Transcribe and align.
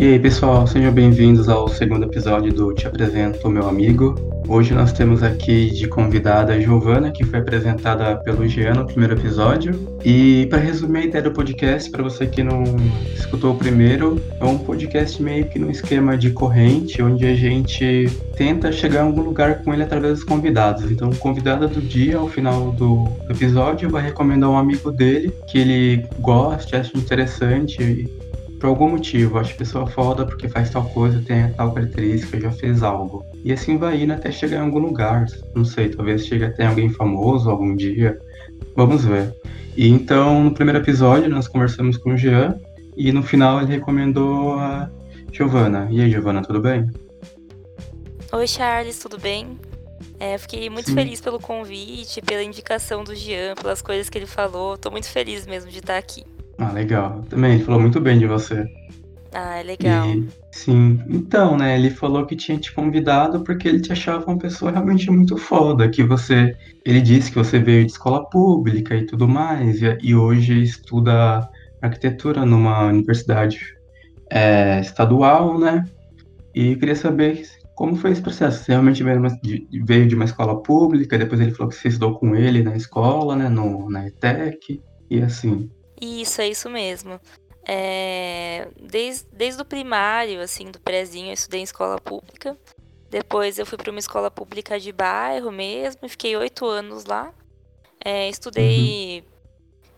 E 0.00 0.14
aí, 0.14 0.18
pessoal, 0.18 0.66
sejam 0.66 0.90
bem-vindos 0.90 1.46
ao 1.46 1.68
segundo 1.68 2.06
episódio 2.06 2.50
do 2.50 2.72
Te 2.72 2.86
Apresento 2.86 3.50
Meu 3.50 3.68
Amigo. 3.68 4.14
Hoje 4.48 4.72
nós 4.72 4.94
temos 4.94 5.22
aqui 5.22 5.70
de 5.70 5.86
convidada 5.86 6.54
a 6.54 6.58
Giovana, 6.58 7.10
que 7.10 7.22
foi 7.22 7.40
apresentada 7.40 8.16
pelo 8.16 8.48
Jean 8.48 8.76
no 8.76 8.86
primeiro 8.86 9.12
episódio. 9.12 9.78
E 10.02 10.46
para 10.48 10.58
resumir 10.58 11.00
a 11.00 11.04
ideia 11.04 11.24
do 11.24 11.32
podcast, 11.32 11.90
para 11.90 12.02
você 12.02 12.26
que 12.26 12.42
não 12.42 12.64
escutou 13.14 13.52
o 13.52 13.58
primeiro, 13.58 14.18
é 14.40 14.44
um 14.46 14.56
podcast 14.56 15.22
meio 15.22 15.44
que 15.50 15.58
no 15.58 15.70
esquema 15.70 16.16
de 16.16 16.30
corrente, 16.30 17.02
onde 17.02 17.26
a 17.26 17.34
gente 17.34 18.08
tenta 18.38 18.72
chegar 18.72 19.02
a 19.02 19.04
algum 19.04 19.20
lugar 19.20 19.62
com 19.62 19.74
ele 19.74 19.82
através 19.82 20.14
dos 20.14 20.24
convidados. 20.24 20.90
Então, 20.90 21.10
o 21.10 21.68
do 21.68 21.82
dia, 21.82 22.16
ao 22.16 22.26
final 22.26 22.72
do 22.72 23.06
episódio, 23.28 23.90
vai 23.90 24.02
recomendar 24.02 24.48
um 24.48 24.56
amigo 24.56 24.90
dele 24.90 25.30
que 25.46 25.58
ele 25.58 26.06
goste, 26.20 26.74
ache 26.74 26.96
interessante 26.96 28.08
por 28.60 28.66
algum 28.66 28.90
motivo, 28.90 29.38
acho 29.38 29.56
pessoa 29.56 29.86
foda 29.86 30.26
porque 30.26 30.46
faz 30.46 30.68
tal 30.68 30.84
coisa, 30.90 31.22
tem 31.26 31.50
tal 31.54 31.72
característica, 31.72 32.38
já 32.38 32.52
fez 32.52 32.82
algo. 32.82 33.24
E 33.42 33.52
assim 33.52 33.78
vai 33.78 34.02
indo 34.02 34.12
até 34.12 34.30
chegar 34.30 34.58
em 34.58 34.66
algum 34.66 34.78
lugar. 34.78 35.24
Não 35.54 35.64
sei, 35.64 35.88
talvez 35.88 36.26
chegue 36.26 36.44
até 36.44 36.66
alguém 36.66 36.90
famoso 36.90 37.48
algum 37.48 37.74
dia. 37.74 38.20
Vamos 38.76 39.02
ver. 39.02 39.34
E 39.74 39.88
então, 39.88 40.44
no 40.44 40.52
primeiro 40.52 40.78
episódio, 40.78 41.30
nós 41.30 41.48
conversamos 41.48 41.96
com 41.96 42.12
o 42.12 42.18
Jean 42.18 42.54
e 42.94 43.10
no 43.12 43.22
final 43.22 43.62
ele 43.62 43.72
recomendou 43.72 44.58
a 44.58 44.90
Giovana. 45.32 45.88
E 45.90 46.02
aí, 46.02 46.10
Giovana, 46.10 46.42
tudo 46.42 46.60
bem? 46.60 46.86
Oi, 48.30 48.46
Charles, 48.46 48.98
tudo 48.98 49.18
bem? 49.18 49.58
É, 50.18 50.36
fiquei 50.36 50.68
muito 50.68 50.90
Sim. 50.90 50.96
feliz 50.96 51.18
pelo 51.18 51.40
convite, 51.40 52.20
pela 52.20 52.42
indicação 52.42 53.02
do 53.02 53.14
Jean, 53.14 53.54
pelas 53.54 53.80
coisas 53.80 54.10
que 54.10 54.18
ele 54.18 54.26
falou. 54.26 54.76
Tô 54.76 54.90
muito 54.90 55.08
feliz 55.08 55.46
mesmo 55.46 55.70
de 55.70 55.78
estar 55.78 55.96
aqui. 55.96 56.24
Ah, 56.60 56.72
legal. 56.72 57.24
Também, 57.30 57.54
ele 57.54 57.64
falou 57.64 57.80
muito 57.80 57.98
bem 57.98 58.18
de 58.18 58.26
você. 58.26 58.66
Ah, 59.32 59.56
é 59.56 59.62
legal. 59.62 60.10
E, 60.10 60.28
sim. 60.52 61.00
Então, 61.08 61.56
né, 61.56 61.78
ele 61.78 61.88
falou 61.88 62.26
que 62.26 62.36
tinha 62.36 62.58
te 62.58 62.70
convidado 62.70 63.40
porque 63.40 63.66
ele 63.66 63.80
te 63.80 63.92
achava 63.92 64.26
uma 64.26 64.36
pessoa 64.36 64.70
realmente 64.70 65.10
muito 65.10 65.38
foda, 65.38 65.88
que 65.88 66.02
você... 66.02 66.54
Ele 66.84 67.00
disse 67.00 67.30
que 67.30 67.38
você 67.38 67.58
veio 67.58 67.86
de 67.86 67.92
escola 67.92 68.28
pública 68.28 68.94
e 68.94 69.06
tudo 69.06 69.26
mais, 69.26 69.80
e, 69.80 69.98
e 70.02 70.14
hoje 70.14 70.62
estuda 70.62 71.48
arquitetura 71.80 72.44
numa 72.44 72.88
universidade 72.88 73.58
é, 74.28 74.80
estadual, 74.80 75.58
né? 75.58 75.84
E 76.54 76.76
queria 76.76 76.96
saber 76.96 77.42
como 77.74 77.96
foi 77.96 78.10
esse 78.10 78.20
processo. 78.20 78.64
Você 78.64 78.72
realmente 78.72 79.02
veio 79.02 79.18
de, 79.18 79.26
uma, 79.26 79.86
veio 79.86 80.06
de 80.06 80.14
uma 80.14 80.26
escola 80.26 80.62
pública, 80.62 81.16
depois 81.16 81.40
ele 81.40 81.52
falou 81.52 81.70
que 81.70 81.76
você 81.76 81.88
estudou 81.88 82.18
com 82.18 82.36
ele 82.36 82.62
na 82.62 82.76
escola, 82.76 83.34
né, 83.34 83.48
no, 83.48 83.88
na 83.88 84.08
ETEC, 84.08 84.82
e 85.08 85.22
assim... 85.22 85.70
Isso, 86.00 86.40
é 86.40 86.48
isso 86.48 86.68
mesmo. 86.70 87.20
É, 87.66 88.68
desde, 88.80 89.26
desde 89.32 89.60
o 89.60 89.64
primário, 89.64 90.40
assim, 90.40 90.70
do 90.70 90.80
prézinho, 90.80 91.28
eu 91.28 91.34
estudei 91.34 91.60
em 91.60 91.64
escola 91.64 92.00
pública. 92.00 92.56
Depois 93.10 93.58
eu 93.58 93.66
fui 93.66 93.76
para 93.76 93.90
uma 93.90 93.98
escola 93.98 94.30
pública 94.30 94.78
de 94.78 94.92
bairro 94.92 95.50
mesmo, 95.50 96.08
fiquei 96.08 96.36
oito 96.36 96.64
anos 96.64 97.04
lá. 97.04 97.34
É, 98.02 98.28
estudei 98.28 99.20
uhum. 99.20 99.26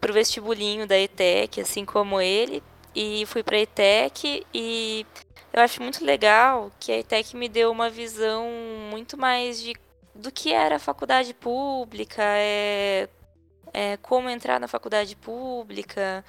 pro 0.00 0.12
vestibulinho 0.12 0.86
da 0.86 0.98
ETEC, 0.98 1.60
assim 1.60 1.84
como 1.84 2.20
ele, 2.20 2.62
e 2.94 3.24
fui 3.26 3.42
para 3.42 3.56
a 3.56 3.60
ETEC 3.60 4.44
e 4.52 5.06
eu 5.52 5.62
acho 5.62 5.82
muito 5.82 6.04
legal 6.04 6.72
que 6.80 6.90
a 6.90 6.98
ETEC 6.98 7.36
me 7.36 7.48
deu 7.48 7.70
uma 7.70 7.90
visão 7.90 8.48
muito 8.90 9.16
mais 9.16 9.60
de 9.60 9.74
do 10.14 10.30
que 10.30 10.52
era 10.52 10.76
a 10.76 10.78
faculdade 10.78 11.32
pública, 11.32 12.22
é, 12.22 13.08
é, 13.72 13.96
como 13.96 14.28
entrar 14.28 14.60
na 14.60 14.68
faculdade 14.68 15.16
pública, 15.16 16.24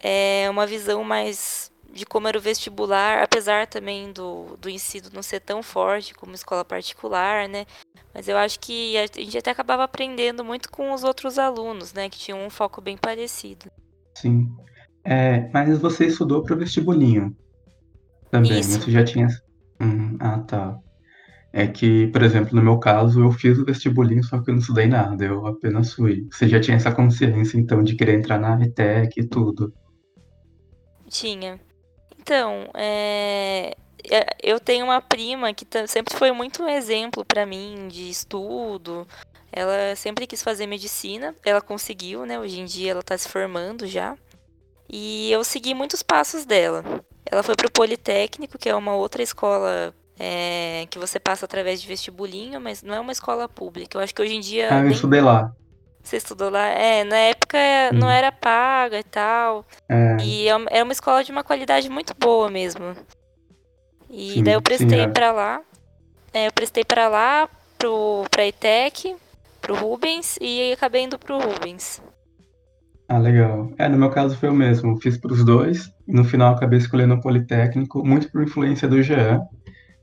é, 0.00 0.48
uma 0.50 0.66
visão 0.66 1.02
mais 1.04 1.70
de 1.92 2.06
como 2.06 2.26
era 2.26 2.38
o 2.38 2.40
vestibular, 2.40 3.22
apesar 3.22 3.66
também 3.66 4.12
do, 4.12 4.56
do 4.58 4.70
ensino 4.70 5.08
não 5.12 5.22
ser 5.22 5.40
tão 5.40 5.62
forte 5.62 6.14
como 6.14 6.34
escola 6.34 6.64
particular, 6.64 7.48
né? 7.48 7.66
Mas 8.14 8.28
eu 8.28 8.36
acho 8.36 8.58
que 8.60 8.96
a 8.96 9.06
gente 9.06 9.38
até 9.38 9.50
acabava 9.50 9.84
aprendendo 9.84 10.44
muito 10.44 10.70
com 10.70 10.92
os 10.92 11.04
outros 11.04 11.38
alunos, 11.38 11.92
né? 11.92 12.08
Que 12.08 12.18
tinham 12.18 12.44
um 12.44 12.50
foco 12.50 12.80
bem 12.80 12.96
parecido. 12.96 13.70
Sim. 14.14 14.50
É, 15.04 15.50
mas 15.52 15.78
você 15.78 16.06
estudou 16.06 16.42
para 16.42 16.54
o 16.54 16.58
vestibulinho 16.58 17.36
também, 18.30 18.58
Isso. 18.58 18.80
Você 18.80 18.90
já 18.90 19.04
tinha... 19.04 19.28
Hum, 19.80 20.16
ah, 20.20 20.38
tá. 20.40 20.78
É 21.52 21.66
que, 21.66 22.06
por 22.06 22.22
exemplo, 22.22 22.56
no 22.56 22.62
meu 22.62 22.78
caso, 22.78 23.22
eu 23.22 23.30
fiz 23.30 23.58
o 23.58 23.64
vestibulinho, 23.64 24.24
só 24.24 24.40
que 24.40 24.48
eu 24.48 24.54
não 24.54 24.60
estudei 24.60 24.86
nada, 24.86 25.22
eu 25.22 25.46
apenas 25.46 25.92
fui. 25.92 26.26
Você 26.30 26.48
já 26.48 26.58
tinha 26.58 26.78
essa 26.78 26.90
consciência, 26.90 27.58
então, 27.58 27.82
de 27.82 27.94
querer 27.94 28.14
entrar 28.14 28.38
na 28.38 28.54
RTEC 28.54 29.20
e 29.20 29.26
tudo? 29.26 29.72
Tinha. 31.08 31.60
Então, 32.18 32.70
é... 32.72 33.76
é 34.10 34.26
eu 34.42 34.58
tenho 34.58 34.86
uma 34.86 35.02
prima 35.02 35.52
que 35.52 35.66
sempre 35.86 36.16
foi 36.16 36.32
muito 36.32 36.62
um 36.62 36.68
exemplo 36.68 37.22
para 37.22 37.44
mim 37.44 37.86
de 37.88 38.08
estudo. 38.08 39.06
Ela 39.52 39.94
sempre 39.94 40.26
quis 40.26 40.42
fazer 40.42 40.66
medicina, 40.66 41.36
ela 41.44 41.60
conseguiu, 41.60 42.24
né? 42.24 42.40
Hoje 42.40 42.60
em 42.60 42.64
dia 42.64 42.92
ela 42.92 43.02
tá 43.02 43.18
se 43.18 43.28
formando 43.28 43.86
já. 43.86 44.16
E 44.88 45.30
eu 45.30 45.44
segui 45.44 45.74
muitos 45.74 46.02
passos 46.02 46.46
dela. 46.46 46.82
Ela 47.26 47.42
foi 47.42 47.54
pro 47.54 47.70
Politécnico, 47.70 48.58
que 48.58 48.70
é 48.70 48.74
uma 48.74 48.94
outra 48.94 49.22
escola 49.22 49.94
é, 50.18 50.86
que 50.90 50.98
você 50.98 51.18
passa 51.18 51.44
através 51.44 51.80
de 51.80 51.88
vestibulinho, 51.88 52.60
mas 52.60 52.82
não 52.82 52.94
é 52.94 53.00
uma 53.00 53.12
escola 53.12 53.48
pública. 53.48 53.98
Eu 53.98 54.02
acho 54.02 54.14
que 54.14 54.22
hoje 54.22 54.34
em 54.34 54.40
dia. 54.40 54.68
Ah, 54.70 54.78
eu 54.78 54.84
nem... 54.84 54.92
estudei 54.92 55.20
lá. 55.20 55.52
Você 56.02 56.16
estudou 56.16 56.50
lá? 56.50 56.66
É, 56.66 57.04
na 57.04 57.16
época 57.16 57.58
hum. 57.92 57.98
não 57.98 58.10
era 58.10 58.32
paga 58.32 58.98
e 58.98 59.04
tal. 59.04 59.64
É. 59.88 60.16
E 60.20 60.48
era 60.48 60.64
é, 60.70 60.78
é 60.78 60.82
uma 60.82 60.92
escola 60.92 61.22
de 61.22 61.30
uma 61.30 61.44
qualidade 61.44 61.88
muito 61.88 62.14
boa 62.18 62.50
mesmo. 62.50 62.96
E 64.10 64.34
sim, 64.34 64.44
daí 64.44 64.54
eu 64.54 64.62
prestei 64.62 65.00
é. 65.00 65.08
para 65.08 65.32
lá. 65.32 65.60
É, 66.34 66.46
eu 66.46 66.52
prestei 66.52 66.84
para 66.84 67.08
lá, 67.08 67.48
pro, 67.78 68.24
pra 68.30 68.46
ETEC, 68.46 69.14
pro 69.60 69.74
Rubens, 69.74 70.38
e 70.40 70.72
acabei 70.72 71.02
indo 71.02 71.18
pro 71.18 71.38
Rubens. 71.38 72.02
Ah, 73.08 73.18
legal. 73.18 73.70
É, 73.78 73.88
no 73.88 73.98
meu 73.98 74.10
caso 74.10 74.36
foi 74.36 74.48
o 74.48 74.54
mesmo. 74.54 75.00
Fiz 75.00 75.18
pros 75.18 75.44
dois. 75.44 75.90
E 76.08 76.12
no 76.12 76.24
final 76.24 76.54
acabei 76.54 76.78
escolhendo 76.78 77.14
o 77.14 77.20
Politécnico, 77.20 78.04
muito 78.04 78.30
por 78.30 78.42
influência 78.42 78.88
do 78.88 79.02
Jean 79.02 79.40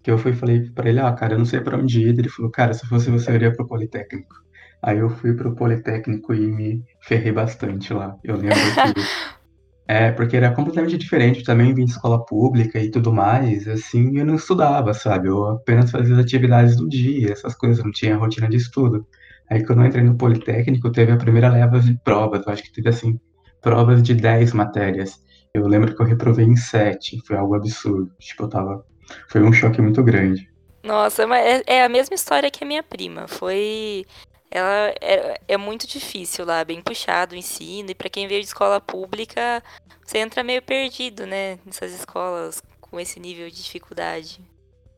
eu 0.09 0.17
fui 0.17 0.33
falei 0.33 0.69
para 0.71 0.89
ele, 0.89 0.99
ah, 0.99 1.11
cara, 1.13 1.33
eu 1.33 1.37
não 1.37 1.45
sei 1.45 1.59
para 1.61 1.77
onde 1.77 2.01
ir. 2.01 2.17
Ele 2.17 2.29
falou, 2.29 2.51
cara, 2.51 2.73
se 2.73 2.85
fosse 2.87 3.09
você, 3.09 3.31
eu 3.31 3.35
iria 3.35 3.53
pro 3.53 3.67
Politécnico. 3.67 4.35
Aí 4.81 4.97
eu 4.97 5.09
fui 5.09 5.33
pro 5.33 5.55
Politécnico 5.55 6.33
e 6.33 6.47
me 6.47 6.83
ferrei 7.01 7.31
bastante 7.31 7.93
lá. 7.93 8.15
Eu 8.23 8.35
lembro 8.35 8.55
que... 8.55 9.01
é, 9.87 10.11
porque 10.11 10.37
era 10.37 10.51
completamente 10.51 10.97
diferente. 10.97 11.43
Também 11.43 11.73
vim 11.73 11.85
de 11.85 11.91
escola 11.91 12.23
pública 12.25 12.79
e 12.79 12.89
tudo 12.89 13.11
mais, 13.11 13.67
assim, 13.67 14.17
eu 14.17 14.25
não 14.25 14.35
estudava, 14.35 14.93
sabe? 14.93 15.27
Eu 15.27 15.45
apenas 15.47 15.91
fazia 15.91 16.15
as 16.15 16.21
atividades 16.21 16.75
do 16.75 16.87
dia, 16.87 17.31
essas 17.31 17.55
coisas, 17.55 17.83
não 17.83 17.91
tinha 17.91 18.15
rotina 18.15 18.47
de 18.49 18.57
estudo. 18.57 19.05
Aí 19.49 19.65
quando 19.65 19.81
eu 19.81 19.87
entrei 19.87 20.03
no 20.03 20.17
Politécnico, 20.17 20.91
teve 20.91 21.11
a 21.11 21.17
primeira 21.17 21.49
leva 21.49 21.79
de 21.79 21.97
provas, 22.03 22.45
eu 22.45 22.53
acho 22.53 22.63
que 22.63 22.71
teve, 22.71 22.89
assim, 22.89 23.19
provas 23.61 24.01
de 24.03 24.13
10 24.13 24.53
matérias. 24.53 25.19
Eu 25.53 25.67
lembro 25.67 25.95
que 25.95 26.01
eu 26.01 26.05
reprovei 26.05 26.45
em 26.45 26.55
7, 26.55 27.21
foi 27.25 27.35
algo 27.35 27.55
absurdo. 27.55 28.11
Tipo, 28.19 28.43
eu 28.43 28.49
tava 28.49 28.85
foi 29.27 29.41
um 29.41 29.53
choque 29.53 29.81
muito 29.81 30.03
grande. 30.03 30.49
Nossa, 30.83 31.23
é, 31.35 31.63
é 31.65 31.83
a 31.83 31.89
mesma 31.89 32.15
história 32.15 32.49
que 32.49 32.63
a 32.63 32.67
minha 32.67 32.83
prima. 32.83 33.27
Foi. 33.27 34.05
Ela 34.51 34.93
é, 35.01 35.39
é 35.47 35.57
muito 35.57 35.87
difícil 35.87 36.45
lá, 36.45 36.63
bem 36.63 36.81
puxado 36.81 37.35
o 37.35 37.37
ensino. 37.37 37.91
E 37.91 37.95
para 37.95 38.09
quem 38.09 38.27
veio 38.27 38.41
de 38.41 38.47
escola 38.47 38.81
pública, 38.81 39.61
você 40.03 40.17
entra 40.17 40.43
meio 40.43 40.61
perdido, 40.61 41.25
né? 41.25 41.59
Nessas 41.65 41.93
escolas 41.93 42.61
com 42.81 42.99
esse 42.99 43.19
nível 43.19 43.47
de 43.49 43.57
dificuldade. 43.57 44.41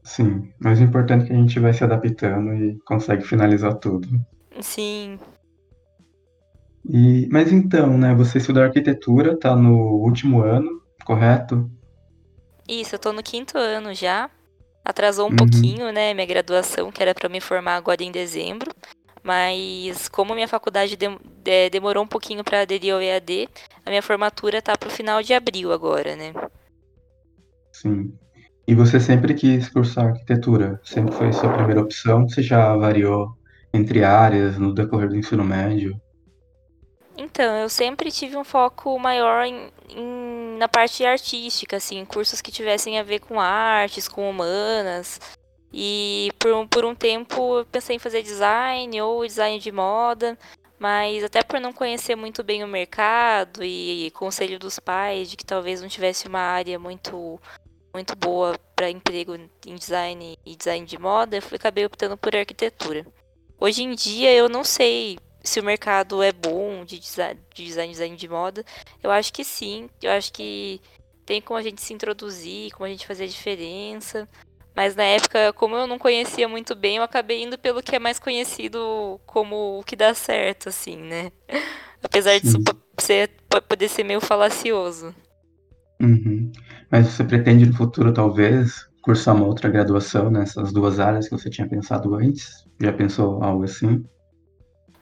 Sim, 0.03 0.51
mas 0.59 0.79
o 0.79 0.83
importante 0.83 1.25
é 1.25 1.27
que 1.27 1.33
a 1.33 1.35
gente 1.35 1.59
vai 1.59 1.73
se 1.73 1.83
adaptando 1.83 2.53
e 2.53 2.79
consegue 2.85 3.23
finalizar 3.23 3.75
tudo. 3.75 4.07
Sim. 4.59 5.19
E, 6.85 7.27
mas 7.31 7.51
então, 7.51 7.97
né, 7.97 8.13
você 8.15 8.39
estudou 8.39 8.63
arquitetura, 8.63 9.37
tá 9.37 9.55
no 9.55 9.75
último 9.97 10.41
ano, 10.41 10.81
correto? 11.05 11.69
Isso, 12.71 12.95
eu 12.95 12.99
tô 12.99 13.11
no 13.11 13.21
quinto 13.21 13.57
ano 13.57 13.93
já. 13.93 14.29
Atrasou 14.85 15.27
um 15.27 15.29
uhum. 15.31 15.35
pouquinho, 15.35 15.91
né, 15.91 16.13
minha 16.13 16.25
graduação, 16.25 16.89
que 16.89 17.01
era 17.01 17.13
para 17.13 17.27
me 17.27 17.41
formar 17.41 17.75
agora 17.75 18.01
em 18.01 18.11
dezembro. 18.13 18.71
Mas 19.21 20.07
como 20.07 20.33
minha 20.33 20.47
faculdade 20.47 20.95
de, 20.95 21.07
de, 21.43 21.69
demorou 21.69 22.01
um 22.01 22.07
pouquinho 22.07 22.45
para 22.45 22.61
aderir 22.61 22.93
ao 22.93 23.01
EAD, 23.01 23.49
a 23.85 23.89
minha 23.89 24.01
formatura 24.01 24.61
tá 24.61 24.77
pro 24.77 24.89
final 24.89 25.21
de 25.21 25.33
abril 25.33 25.73
agora, 25.73 26.15
né? 26.15 26.33
Sim. 27.73 28.13
E 28.65 28.73
você 28.73 29.01
sempre 29.01 29.33
quis 29.33 29.67
cursar 29.67 30.07
arquitetura? 30.07 30.79
Sempre 30.81 31.13
foi 31.13 31.33
sua 31.33 31.53
primeira 31.53 31.81
opção? 31.81 32.27
Você 32.27 32.41
já 32.41 32.73
variou 32.77 33.35
entre 33.73 34.01
áreas 34.05 34.57
no 34.57 34.73
decorrer 34.73 35.09
do 35.09 35.17
ensino 35.17 35.43
médio? 35.43 36.00
Então, 37.21 37.55
eu 37.57 37.69
sempre 37.69 38.11
tive 38.11 38.35
um 38.35 38.43
foco 38.43 38.97
maior 38.97 39.45
em, 39.45 39.71
em, 39.89 40.57
na 40.57 40.67
parte 40.67 41.05
artística, 41.05 41.77
assim, 41.77 42.03
cursos 42.03 42.41
que 42.41 42.51
tivessem 42.51 42.97
a 42.97 43.03
ver 43.03 43.19
com 43.19 43.39
artes, 43.39 44.07
com 44.07 44.27
humanas. 44.27 45.19
E 45.71 46.31
por 46.39 46.51
um, 46.51 46.67
por 46.67 46.83
um 46.83 46.95
tempo 46.95 47.59
eu 47.59 47.65
pensei 47.65 47.95
em 47.95 47.99
fazer 47.99 48.23
design 48.23 48.99
ou 49.03 49.25
design 49.25 49.59
de 49.59 49.71
moda, 49.71 50.35
mas 50.79 51.23
até 51.23 51.43
por 51.43 51.59
não 51.61 51.71
conhecer 51.71 52.15
muito 52.15 52.43
bem 52.43 52.63
o 52.63 52.67
mercado 52.67 53.63
e 53.63 54.09
conselho 54.15 54.57
dos 54.57 54.79
pais 54.79 55.29
de 55.29 55.37
que 55.37 55.45
talvez 55.45 55.79
não 55.79 55.87
tivesse 55.87 56.27
uma 56.27 56.39
área 56.39 56.79
muito 56.79 57.39
muito 57.93 58.15
boa 58.15 58.57
para 58.75 58.89
emprego 58.89 59.35
em 59.35 59.75
design 59.75 60.37
e 60.45 60.55
design 60.55 60.85
de 60.85 60.97
moda, 60.97 61.37
eu 61.37 61.43
acabei 61.53 61.85
optando 61.85 62.17
por 62.17 62.35
arquitetura. 62.35 63.05
Hoje 63.59 63.83
em 63.83 63.93
dia 63.93 64.33
eu 64.33 64.49
não 64.49 64.63
sei 64.63 65.19
se 65.43 65.59
o 65.59 65.63
mercado 65.63 66.21
é 66.21 66.31
bom 66.31 66.85
de 66.85 66.99
design, 66.99 67.39
de 67.53 67.65
design, 67.65 67.91
design 67.91 68.15
de 68.15 68.27
moda. 68.27 68.63
Eu 69.01 69.11
acho 69.11 69.33
que 69.33 69.43
sim. 69.43 69.89
Eu 70.01 70.11
acho 70.11 70.31
que 70.31 70.81
tem 71.25 71.41
como 71.41 71.59
a 71.59 71.63
gente 71.63 71.81
se 71.81 71.93
introduzir, 71.93 72.71
como 72.71 72.85
a 72.85 72.89
gente 72.89 73.07
fazer 73.07 73.25
a 73.25 73.27
diferença. 73.27 74.27
Mas 74.75 74.95
na 74.95 75.03
época, 75.03 75.51
como 75.53 75.75
eu 75.75 75.85
não 75.85 75.99
conhecia 75.99 76.47
muito 76.47 76.75
bem, 76.75 76.97
eu 76.97 77.03
acabei 77.03 77.43
indo 77.43 77.57
pelo 77.57 77.83
que 77.83 77.95
é 77.95 77.99
mais 77.99 78.19
conhecido 78.19 79.19
como 79.25 79.79
o 79.79 79.83
que 79.83 79.95
dá 79.95 80.13
certo, 80.13 80.69
assim, 80.69 80.95
né? 80.95 81.31
Apesar 82.03 82.39
disso 82.39 82.57
ser, 82.99 83.31
poder 83.67 83.89
ser 83.89 84.03
meio 84.03 84.21
falacioso. 84.21 85.13
Uhum. 86.01 86.51
Mas 86.89 87.07
você 87.07 87.23
pretende 87.23 87.65
no 87.65 87.75
futuro, 87.75 88.13
talvez, 88.13 88.87
cursar 89.01 89.35
uma 89.35 89.45
outra 89.45 89.69
graduação 89.69 90.31
nessas 90.31 90.71
duas 90.71 90.99
áreas 90.99 91.27
que 91.27 91.37
você 91.37 91.49
tinha 91.49 91.67
pensado 91.67 92.15
antes? 92.15 92.65
Já 92.79 92.93
pensou 92.93 93.43
algo 93.43 93.63
assim? 93.63 94.03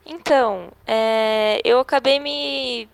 Então, 0.09 0.71
é, 0.87 1.61
eu 1.63 1.79
acabei 1.79 2.19
me, 2.19 2.89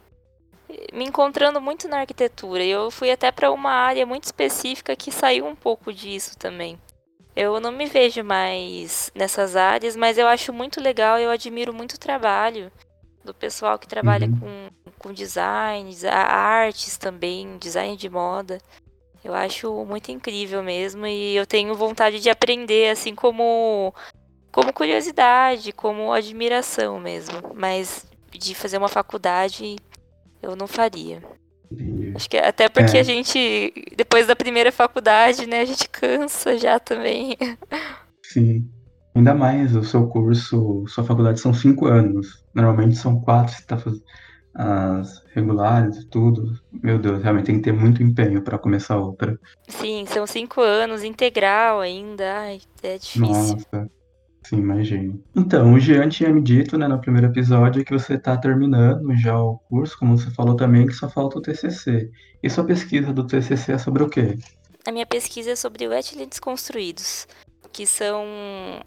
me 0.92 1.06
encontrando 1.06 1.62
muito 1.62 1.88
na 1.88 2.00
arquitetura. 2.00 2.62
E 2.62 2.70
eu 2.70 2.92
fui 2.92 3.10
até 3.10 3.32
para 3.32 3.52
uma 3.52 3.72
área 3.72 4.06
muito 4.06 4.26
específica 4.26 4.98
que 4.98 5.12
saiu 5.12 5.46
um 5.46 5.56
pouco 5.56 5.94
disso 5.94 6.38
também. 6.38 6.78
Eu 7.34 7.58
não 7.62 7.72
me 7.72 7.86
vejo 7.86 8.22
mais 8.22 9.12
nessas 9.16 9.56
áreas, 9.56 9.96
mas 9.96 10.18
eu 10.18 10.28
acho 10.28 10.52
muito 10.52 10.82
legal, 10.82 11.18
eu 11.18 11.30
admiro 11.30 11.74
muito 11.74 11.94
o 11.94 12.00
trabalho 12.00 12.70
do 13.24 13.34
pessoal 13.34 13.80
que 13.80 13.88
trabalha 13.88 14.28
uhum. 14.28 14.40
com, 14.40 14.70
com 15.00 15.14
design, 15.14 15.90
artes 16.10 16.98
também, 16.98 17.58
design 17.58 17.96
de 17.96 18.10
moda. 18.10 18.60
Eu 19.24 19.34
acho 19.34 19.74
muito 19.86 20.12
incrível 20.12 20.62
mesmo 20.62 21.08
e 21.08 21.36
eu 21.36 21.46
tenho 21.46 21.74
vontade 21.76 22.20
de 22.20 22.30
aprender, 22.30 22.92
assim 22.92 23.16
como 23.16 23.94
como 24.56 24.72
curiosidade, 24.72 25.74
como 25.74 26.14
admiração 26.14 26.98
mesmo. 26.98 27.36
Mas 27.54 28.06
de 28.32 28.56
fazer 28.56 28.78
uma 28.78 28.88
faculdade 28.88 29.76
eu 30.42 30.56
não 30.56 30.66
faria. 30.66 31.22
Acho 32.16 32.30
que 32.30 32.38
até 32.38 32.70
porque 32.70 32.96
é. 32.96 33.02
a 33.02 33.04
gente, 33.04 33.74
depois 33.98 34.28
da 34.28 34.36
primeira 34.36 34.72
faculdade, 34.72 35.46
né, 35.46 35.60
a 35.60 35.66
gente 35.66 35.90
cansa 35.90 36.58
já 36.58 36.80
também. 36.80 37.36
Sim. 38.24 38.70
Ainda 39.14 39.34
mais 39.34 39.76
o 39.76 39.84
seu 39.84 40.08
curso, 40.08 40.86
sua 40.88 41.04
faculdade 41.04 41.42
são 41.42 41.54
cinco 41.54 41.88
anos. 41.88 42.42
Normalmente 42.54 42.96
são 42.96 43.20
quatro, 43.20 43.54
você 43.54 43.64
tá 43.64 43.78
fazendo 43.78 44.04
as 44.54 45.22
regulares 45.34 45.98
e 45.98 46.06
tudo. 46.06 46.58
Meu 46.72 46.98
Deus, 46.98 47.22
realmente 47.22 47.48
tem 47.48 47.56
que 47.56 47.64
ter 47.64 47.74
muito 47.74 48.02
empenho 48.02 48.42
para 48.42 48.58
começar 48.58 48.98
outra. 48.98 49.38
Sim, 49.68 50.06
são 50.08 50.26
cinco 50.26 50.62
anos, 50.62 51.04
integral 51.04 51.82
ainda. 51.82 52.40
Ai, 52.40 52.62
é 52.84 52.98
difícil. 52.98 53.28
Nossa. 53.28 53.92
Sim, 54.46 54.58
imagino. 54.58 55.24
Então, 55.36 55.74
o 55.74 55.80
Jean 55.80 56.08
tinha 56.08 56.32
me 56.32 56.40
dito, 56.40 56.78
né, 56.78 56.88
no 56.88 57.02
primeiro 57.02 57.28
episódio, 57.28 57.84
que 57.84 57.92
você 57.92 58.14
está 58.14 58.38
terminando 58.38 59.16
já 59.16 59.36
o 59.42 59.58
curso, 59.58 59.98
como 59.98 60.16
você 60.16 60.30
falou 60.30 60.56
também, 60.56 60.86
que 60.86 60.94
só 60.94 61.10
falta 61.10 61.40
o 61.40 61.42
TCC. 61.42 62.12
E 62.44 62.50
sua 62.50 62.64
pesquisa 62.64 63.12
do 63.12 63.26
TCC 63.26 63.72
é 63.72 63.78
sobre 63.80 64.04
o 64.04 64.10
quê? 64.10 64.38
A 64.86 64.92
minha 64.92 65.06
pesquisa 65.06 65.50
é 65.50 65.56
sobre 65.56 65.88
wetlands 65.88 66.40
construídos, 66.40 67.28
que 67.74 67.88
são, 67.88 68.24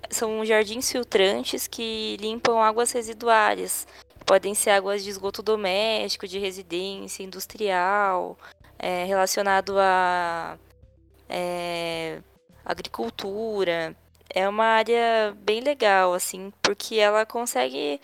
são 0.09 0.45
jardins 0.45 0.93
filtrantes 0.93 1.67
que 1.67 2.17
limpam 2.21 2.63
águas 2.63 2.93
residuárias. 2.93 3.85
Podem 4.25 4.55
ser 4.55 4.71
águas 4.71 5.03
de 5.03 5.11
esgoto 5.11 5.43
doméstico, 5.43 6.29
de 6.29 6.39
residência, 6.39 7.25
industrial, 7.25 8.39
é, 8.79 9.05
relacionado 9.07 9.77
a 9.77 10.57
é, 11.29 12.21
agricultura, 12.65 13.97
é 14.31 14.49
uma 14.49 14.65
área 14.65 15.37
bem 15.39 15.61
legal, 15.61 16.15
assim, 16.15 16.53
porque 16.63 16.97
ela 16.97 17.25
consegue 17.25 18.01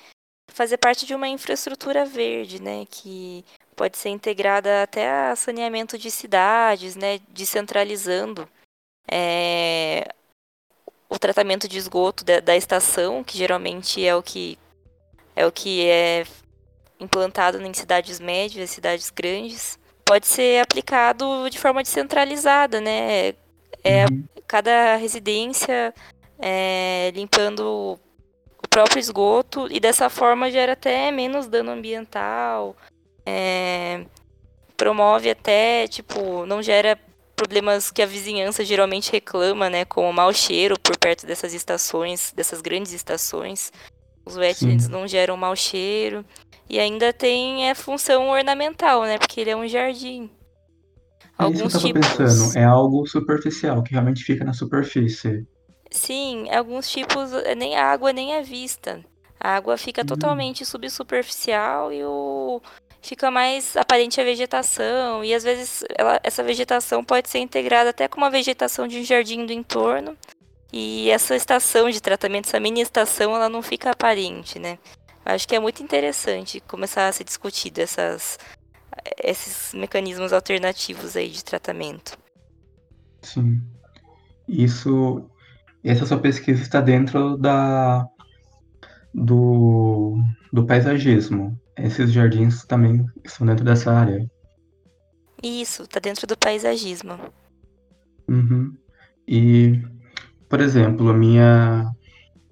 fazer 0.49 0.79
parte 0.79 1.07
de 1.07 1.15
uma 1.15 1.29
infraestrutura 1.29 2.05
verde, 2.05 2.61
né, 2.63 2.87
que 2.91 3.45
pode 3.75 3.99
ser 3.99 4.11
integrada 4.11 4.83
até 4.83 5.11
a 5.11 5.37
saneamento 5.37 5.99
de 5.99 6.11
cidades, 6.11 6.97
né, 6.97 7.19
descentralizando 7.31 8.49
é, 9.11 10.07
o 11.09 11.19
tratamento 11.19 11.69
de 11.69 11.79
esgoto 11.79 12.25
da, 12.25 12.41
da, 12.41 12.57
estação, 12.57 13.23
que 13.25 13.37
geralmente 13.37 14.05
é 14.05 14.15
o 14.15 14.23
que 14.23 14.59
é 15.37 15.47
o 15.47 15.53
que 15.53 15.87
é 15.87 16.25
implantado 17.01 17.61
em 17.61 17.75
cidades 17.75 18.21
médias, 18.21 18.71
cidades 18.71 19.11
grandes, 19.11 19.79
pode 20.05 20.27
ser 20.27 20.63
aplicado 20.63 21.49
de 21.51 21.59
forma 21.59 21.83
descentralizada, 21.83 22.81
né? 22.81 23.35
É, 23.85 24.07
uhum. 24.07 24.25
Cada 24.47 24.97
residência 24.97 25.95
é, 26.39 27.13
limpando 27.15 27.99
o 28.63 28.69
próprio 28.69 28.99
esgoto 28.99 29.69
e 29.71 29.79
dessa 29.79 30.09
forma 30.09 30.51
gera 30.51 30.73
até 30.73 31.11
menos 31.11 31.47
dano 31.47 31.71
ambiental, 31.71 32.75
é, 33.27 34.05
promove 34.77 35.31
até, 35.31 35.87
tipo, 35.87 36.45
não 36.47 36.63
gera 36.63 36.99
problemas 37.37 37.91
que 37.91 38.03
a 38.03 38.07
vizinhança 38.07 38.65
geralmente 38.65 39.13
reclama, 39.13 39.69
né, 39.69 39.85
como 39.85 40.13
mau 40.13 40.33
cheiro 40.33 40.79
por 40.79 40.97
perto 40.97 41.27
dessas 41.27 41.53
estações, 41.53 42.33
dessas 42.35 42.61
grandes 42.61 42.93
estações. 42.93 43.73
Os 44.25 44.37
wetlands 44.37 44.87
Sim. 44.87 44.91
não 44.91 45.07
geram 45.07 45.37
mau 45.37 45.55
cheiro. 45.55 46.25
E 46.69 46.79
ainda 46.79 47.13
tem 47.13 47.71
a 47.71 47.75
função 47.75 48.31
ornamental, 48.31 49.03
né, 49.03 49.19
porque 49.19 49.41
ele 49.41 49.51
é 49.51 49.57
um 49.57 49.69
jardim. 49.69 50.31
É 51.39 51.45
Alguns 51.45 51.75
isso 51.75 51.81
que 51.81 51.99
eu 51.99 52.03
tipos... 52.03 52.17
pensando, 52.17 52.59
é 52.59 52.65
algo 52.65 53.07
superficial, 53.07 53.83
que 53.83 53.93
realmente 53.93 54.23
fica 54.25 54.45
na 54.45 54.53
superfície. 54.53 55.47
Sim, 55.91 56.51
alguns 56.51 56.89
tipos 56.91 57.33
eh, 57.33 57.55
nem 57.55 57.77
a 57.77 57.87
água 57.87 58.13
nem 58.13 58.35
é 58.35 58.43
vista. 58.43 59.05
A 59.39 59.57
água 59.57 59.77
fica 59.77 60.03
hum. 60.03 60.07
totalmente 60.07 60.65
subsuperficial 60.65 61.93
e 61.93 62.05
o 62.05 62.61
fica 63.03 63.31
mais 63.31 63.77
aparente 63.77 64.19
a 64.19 64.25
vegetação 64.25 65.23
e 65.23 65.35
às 65.35 65.45
vezes 65.45 65.85
ela, 65.95 66.19
essa 66.23 66.43
vegetação 66.43 67.05
pode 67.05 67.29
ser 67.29 67.39
integrada 67.39 67.91
até 67.91 68.09
com 68.09 68.17
uma 68.17 68.31
vegetação 68.31 68.89
de 68.89 68.99
um 68.99 69.05
jardim 69.05 69.45
do 69.45 69.53
entorno 69.53 70.17
e 70.73 71.11
essa 71.11 71.37
estação 71.37 71.91
de 71.91 72.01
tratamento, 72.01 72.47
essa 72.47 72.59
mini 72.59 72.81
estação, 72.81 73.37
ela 73.37 73.49
não 73.49 73.63
fica 73.63 73.91
aparente, 73.91 74.59
né? 74.59 74.79
Acho 75.25 75.47
que 75.47 75.55
é 75.55 75.61
muito 75.61 75.83
interessante 75.83 76.61
começar 76.61 77.07
a 77.07 77.13
ser 77.13 77.23
discutido 77.23 77.81
essas, 77.81 78.39
esses 79.23 79.73
mecanismos 79.75 80.33
alternativos 80.33 81.17
aí 81.17 81.31
de 81.31 81.45
tratamento. 81.45 82.19
Sim. 83.23 83.63
Isso 84.49 85.29
essa 85.85 86.07
sua 86.07 86.19
pesquisa 86.19 86.63
está 86.63 86.81
dentro 86.81 87.37
da, 87.37 88.09
do, 89.13 90.17
do 90.51 90.65
paisagismo. 90.65 91.61
Esses 91.77 92.11
jardins 92.11 92.65
também 92.65 93.05
estão 93.23 93.47
dentro 93.47 93.65
dessa 93.65 93.93
área. 93.93 94.27
Isso, 95.43 95.83
está 95.83 96.01
dentro 96.01 96.27
do 96.27 96.39
paisagismo. 96.39 97.19
Uhum. 98.27 98.75
E, 99.29 99.83
por 100.49 100.61
exemplo, 100.61 101.11
a 101.11 101.15
minha. 101.15 101.91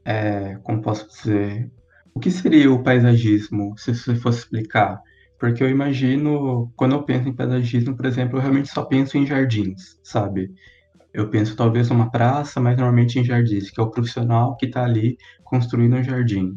É, 0.05 0.59
como 0.63 0.83
posso 0.83 1.09
dizer? 1.09 1.71
O 2.15 2.21
que 2.21 2.31
seria 2.31 2.71
o 2.71 2.83
paisagismo, 2.83 3.75
se 3.79 3.95
você 3.95 4.15
fosse 4.15 4.41
explicar? 4.41 5.01
Porque 5.43 5.61
eu 5.61 5.69
imagino, 5.69 6.73
quando 6.77 6.93
eu 6.93 7.03
penso 7.03 7.29
em 7.29 7.35
paisagismo, 7.35 7.97
por 7.97 8.07
exemplo, 8.07 8.39
eu 8.39 8.41
realmente 8.41 8.69
só 8.69 8.85
penso 8.85 9.19
em 9.19 9.27
jardins, 9.27 9.99
sabe? 10.05 10.55
Eu 11.13 11.31
penso 11.31 11.57
talvez 11.57 11.91
numa 11.91 12.13
praça, 12.13 12.61
mas 12.61 12.77
normalmente 12.77 13.19
em 13.19 13.25
jardins, 13.25 13.69
que 13.69 13.81
é 13.81 13.83
o 13.83 13.91
profissional 13.91 14.57
que 14.57 14.67
está 14.67 14.85
ali 14.85 15.19
construindo 15.43 15.97
um 15.97 16.05
jardim. 16.05 16.53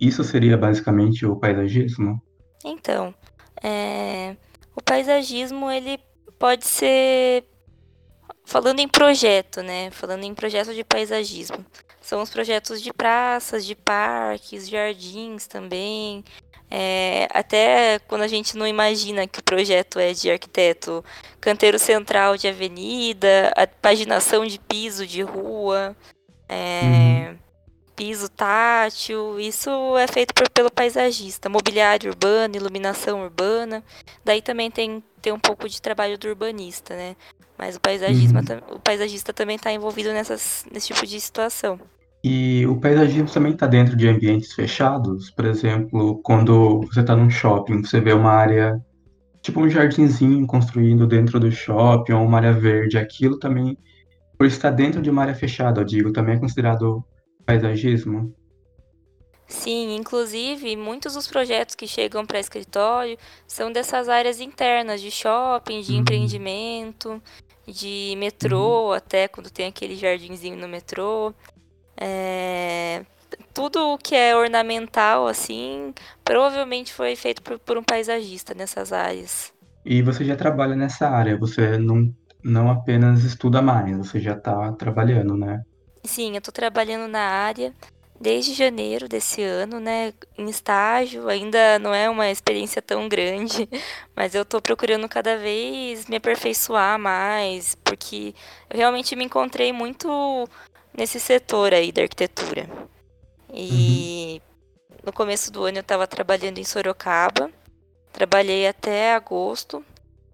Isso 0.00 0.24
seria 0.24 0.56
basicamente 0.56 1.24
o 1.24 1.36
paisagismo? 1.36 2.20
Então, 2.64 3.14
é... 3.62 4.34
o 4.74 4.82
paisagismo 4.82 5.70
ele 5.70 5.96
pode 6.36 6.66
ser 6.66 7.44
falando 8.44 8.80
em 8.80 8.88
projeto, 8.88 9.62
né? 9.62 9.92
Falando 9.92 10.24
em 10.24 10.34
projeto 10.34 10.74
de 10.74 10.82
paisagismo. 10.82 11.64
São 12.00 12.22
os 12.22 12.30
projetos 12.30 12.82
de 12.82 12.92
praças, 12.92 13.64
de 13.64 13.76
parques, 13.76 14.68
jardins 14.68 15.46
também, 15.46 16.24
é, 16.70 17.28
até 17.30 17.98
quando 18.08 18.22
a 18.22 18.28
gente 18.28 18.56
não 18.56 18.66
imagina 18.66 19.26
que 19.26 19.38
o 19.38 19.44
projeto 19.44 19.98
é 19.98 20.12
de 20.12 20.30
arquiteto, 20.30 21.04
canteiro 21.40 21.78
central 21.78 22.36
de 22.36 22.48
avenida, 22.48 23.52
a 23.56 23.66
paginação 23.66 24.44
de 24.44 24.58
piso 24.58 25.06
de 25.06 25.22
rua, 25.22 25.96
é, 26.48 27.28
uhum. 27.30 27.38
piso 27.94 28.28
tátil, 28.28 29.38
isso 29.38 29.70
é 29.96 30.08
feito 30.08 30.34
por, 30.34 30.50
pelo 30.50 30.70
paisagista, 30.70 31.48
mobiliário 31.48 32.10
urbano, 32.10 32.56
iluminação 32.56 33.22
urbana. 33.22 33.82
Daí 34.24 34.42
também 34.42 34.70
tem, 34.70 35.02
tem 35.22 35.32
um 35.32 35.40
pouco 35.40 35.68
de 35.68 35.80
trabalho 35.80 36.18
do 36.18 36.28
urbanista, 36.28 36.96
né? 36.96 37.14
Mas 37.56 37.76
o, 37.76 37.80
paisagismo, 37.80 38.40
uhum. 38.40 38.76
o 38.76 38.80
paisagista 38.80 39.32
também 39.32 39.56
está 39.56 39.72
envolvido 39.72 40.12
nessas, 40.12 40.66
nesse 40.70 40.88
tipo 40.88 41.06
de 41.06 41.20
situação. 41.20 41.80
E 42.28 42.66
o 42.66 42.80
paisagismo 42.80 43.32
também 43.32 43.52
está 43.52 43.68
dentro 43.68 43.96
de 43.96 44.08
ambientes 44.08 44.52
fechados. 44.52 45.30
Por 45.30 45.44
exemplo, 45.44 46.20
quando 46.24 46.80
você 46.80 46.98
está 46.98 47.14
num 47.14 47.30
shopping, 47.30 47.82
você 47.84 48.00
vê 48.00 48.12
uma 48.12 48.32
área 48.32 48.76
tipo 49.40 49.60
um 49.60 49.70
jardinzinho 49.70 50.44
construído 50.44 51.06
dentro 51.06 51.38
do 51.38 51.52
shopping 51.52 52.14
ou 52.14 52.24
uma 52.24 52.38
área 52.38 52.52
verde, 52.52 52.98
aquilo 52.98 53.38
também, 53.38 53.78
por 54.36 54.44
estar 54.44 54.72
dentro 54.72 55.00
de 55.00 55.08
uma 55.08 55.22
área 55.22 55.36
fechada, 55.36 55.80
eu 55.80 55.84
digo, 55.84 56.12
também 56.12 56.34
é 56.34 56.40
considerado 56.40 57.04
paisagismo? 57.46 58.34
Sim, 59.46 59.94
inclusive 59.94 60.74
muitos 60.74 61.14
dos 61.14 61.28
projetos 61.28 61.76
que 61.76 61.86
chegam 61.86 62.26
para 62.26 62.40
escritório 62.40 63.16
são 63.46 63.70
dessas 63.70 64.08
áreas 64.08 64.40
internas 64.40 65.00
de 65.00 65.12
shopping, 65.12 65.80
de 65.80 65.92
Uhum. 65.92 66.00
empreendimento, 66.00 67.22
de 67.68 68.14
Uhum. 68.14 68.18
metrô, 68.18 68.92
até 68.92 69.28
quando 69.28 69.48
tem 69.48 69.68
aquele 69.68 69.94
jardinzinho 69.94 70.56
no 70.56 70.66
metrô. 70.66 71.32
É, 71.96 73.04
Tudo 73.54 73.94
o 73.94 73.98
que 73.98 74.14
é 74.14 74.36
ornamental, 74.36 75.26
assim, 75.26 75.94
provavelmente 76.24 76.92
foi 76.92 77.16
feito 77.16 77.42
por, 77.42 77.58
por 77.58 77.78
um 77.78 77.82
paisagista 77.82 78.54
nessas 78.54 78.92
áreas. 78.92 79.52
E 79.84 80.02
você 80.02 80.24
já 80.24 80.36
trabalha 80.36 80.74
nessa 80.74 81.08
área, 81.08 81.36
você 81.36 81.78
não, 81.78 82.12
não 82.42 82.70
apenas 82.70 83.24
estuda 83.24 83.62
mais, 83.62 83.96
você 83.96 84.20
já 84.20 84.32
está 84.34 84.72
trabalhando, 84.72 85.36
né? 85.36 85.62
Sim, 86.04 86.34
eu 86.34 86.40
tô 86.40 86.52
trabalhando 86.52 87.08
na 87.08 87.20
área 87.20 87.72
desde 88.20 88.54
janeiro 88.54 89.08
desse 89.08 89.42
ano, 89.42 89.78
né? 89.80 90.12
Em 90.36 90.48
estágio, 90.48 91.28
ainda 91.28 91.78
não 91.78 91.94
é 91.94 92.08
uma 92.08 92.30
experiência 92.30 92.80
tão 92.82 93.08
grande, 93.08 93.68
mas 94.14 94.34
eu 94.34 94.44
tô 94.44 94.60
procurando 94.60 95.08
cada 95.08 95.36
vez 95.36 96.06
me 96.06 96.16
aperfeiçoar 96.16 96.98
mais, 96.98 97.74
porque 97.84 98.34
eu 98.70 98.76
realmente 98.78 99.14
me 99.16 99.24
encontrei 99.24 99.72
muito 99.72 100.48
nesse 100.96 101.20
setor 101.20 101.74
aí 101.74 101.92
da 101.92 102.02
arquitetura. 102.02 102.68
E 103.52 104.40
no 105.04 105.12
começo 105.12 105.52
do 105.52 105.64
ano 105.64 105.78
eu 105.78 105.82
estava 105.82 106.06
trabalhando 106.06 106.58
em 106.58 106.64
Sorocaba, 106.64 107.50
trabalhei 108.12 108.66
até 108.66 109.14
agosto. 109.14 109.84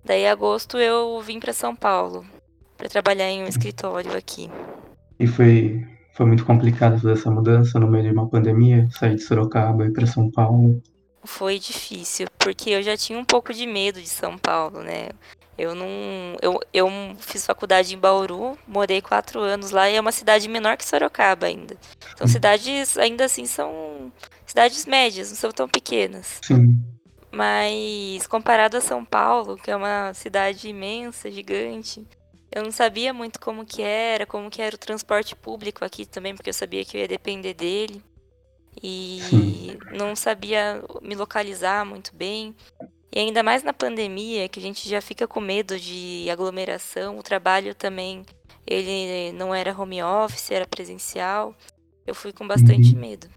Daí, 0.05 0.23
em 0.23 0.29
agosto, 0.29 0.79
eu 0.79 1.21
vim 1.21 1.39
para 1.39 1.53
São 1.53 1.77
Paulo 1.77 2.25
para 2.77 2.89
trabalhar 2.89 3.31
em 3.31 3.45
um 3.45 3.47
escritório 3.47 4.17
aqui. 4.17 4.51
E 5.17 5.27
foi, 5.29 5.87
foi 6.17 6.27
muito 6.27 6.45
complicado 6.45 7.01
fazer 7.01 7.13
essa 7.13 7.31
mudança 7.31 7.79
no 7.79 7.89
meio 7.89 8.03
de 8.03 8.11
uma 8.11 8.29
pandemia, 8.29 8.89
sair 8.91 9.15
de 9.15 9.23
Sorocaba 9.23 9.85
e 9.85 9.89
ir 9.89 9.93
para 9.93 10.05
São 10.05 10.29
Paulo. 10.29 10.83
Foi 11.23 11.61
difícil, 11.61 12.27
porque 12.37 12.71
eu 12.71 12.83
já 12.83 12.97
tinha 12.97 13.17
um 13.17 13.25
pouco 13.25 13.55
de 13.55 13.65
medo 13.69 14.01
de 14.01 14.09
São 14.09 14.37
Paulo, 14.37 14.83
né? 14.83 15.11
Eu 15.57 15.75
não. 15.75 15.87
Eu, 16.41 16.61
eu 16.73 16.89
fiz 17.19 17.45
faculdade 17.45 17.95
em 17.95 17.99
Bauru, 17.99 18.59
morei 18.67 19.03
quatro 19.03 19.41
anos 19.41 19.71
lá 19.71 19.89
e 19.89 19.97
é 19.97 20.01
uma 20.01 20.13
cidade 20.13 20.49
menor 20.49 20.77
que 20.77 20.85
Sorocaba 20.85 21.47
ainda. 21.47 21.77
São 22.17 22.27
cidades, 22.27 22.97
ainda 22.97 23.27
assim, 23.27 23.45
são 23.45 24.11
cidades 24.47 24.87
médias, 24.87 25.29
não 25.29 25.37
são 25.37 25.53
tão 25.53 25.69
pequenas. 25.69 26.41
Sim. 26.43 26.83
Mas 27.31 28.27
comparado 28.27 28.77
a 28.77 28.81
São 28.81 29.05
Paulo, 29.05 29.57
que 29.57 29.71
é 29.71 29.77
uma 29.77 30.13
cidade 30.15 30.69
imensa, 30.69 31.31
gigante, 31.31 32.07
eu 32.55 32.63
não 32.63 32.71
sabia 32.71 33.15
muito 33.15 33.41
como 33.41 33.65
que 33.65 33.81
era, 33.81 34.27
como 34.27 34.51
que 34.51 34.61
era 34.61 34.77
o 34.77 34.79
transporte 34.79 35.35
público 35.35 35.85
aqui 35.85 36.05
também, 36.05 36.35
porque 36.35 36.51
eu 36.51 36.55
sabia 36.55 36.85
que 36.85 36.97
eu 36.97 37.01
ia 37.01 37.09
depender 37.09 37.55
dele. 37.55 38.03
E 38.83 39.21
Sim. 39.29 39.79
não 39.97 40.15
sabia 40.15 40.83
me 41.01 41.15
localizar 41.15 41.85
muito 41.85 42.15
bem. 42.15 42.55
E 43.15 43.19
ainda 43.19 43.43
mais 43.43 43.63
na 43.63 43.73
pandemia, 43.75 44.49
que 44.49 44.59
a 44.59 44.63
gente 44.63 44.89
já 44.89 45.01
fica 45.03 45.29
com 45.29 45.39
medo 45.41 45.79
de 45.79 46.27
aglomeração, 46.31 47.19
o 47.19 47.23
trabalho 47.23 47.75
também, 47.75 48.25
ele 48.67 49.33
não 49.33 49.55
era 49.55 49.79
home 49.79 50.03
office, 50.03 50.51
era 50.51 50.67
presencial. 50.67 51.55
Eu 52.07 52.15
fui 52.15 52.33
com 52.33 52.47
bastante 52.47 52.95
Uhum. 52.95 53.01
medo. 53.01 53.29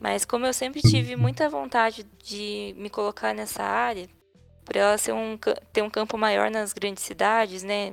Mas 0.00 0.24
como 0.24 0.46
eu 0.46 0.52
sempre 0.52 0.80
tive 0.82 1.14
muita 1.14 1.48
vontade 1.48 2.04
de 2.24 2.74
me 2.76 2.90
colocar 2.90 3.32
nessa 3.34 3.62
área, 3.62 4.08
por 4.64 4.74
ela 4.76 4.96
ser 4.98 5.12
um, 5.12 5.38
ter 5.72 5.82
um 5.82 5.90
campo 5.90 6.16
maior 6.18 6.50
nas 6.50 6.72
grandes 6.72 7.04
cidades, 7.04 7.62
né? 7.62 7.92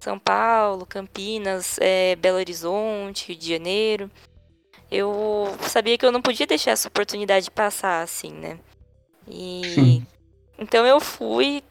São 0.00 0.18
Paulo, 0.18 0.84
Campinas, 0.84 1.78
eh, 1.80 2.14
Belo 2.16 2.36
Horizonte, 2.38 3.28
Rio 3.28 3.36
de 3.38 3.48
Janeiro. 3.48 4.10
Eu 4.90 5.46
sabia 5.62 5.96
que 5.96 6.04
eu 6.04 6.12
não 6.12 6.20
podia 6.20 6.46
deixar 6.46 6.72
essa 6.72 6.88
oportunidade 6.88 7.50
passar 7.50 8.02
assim, 8.02 8.32
né? 8.32 8.58
E 9.28 9.72
Sim. 9.74 10.06
Então 10.58 10.86
eu 10.86 11.00
fui, 11.00 11.62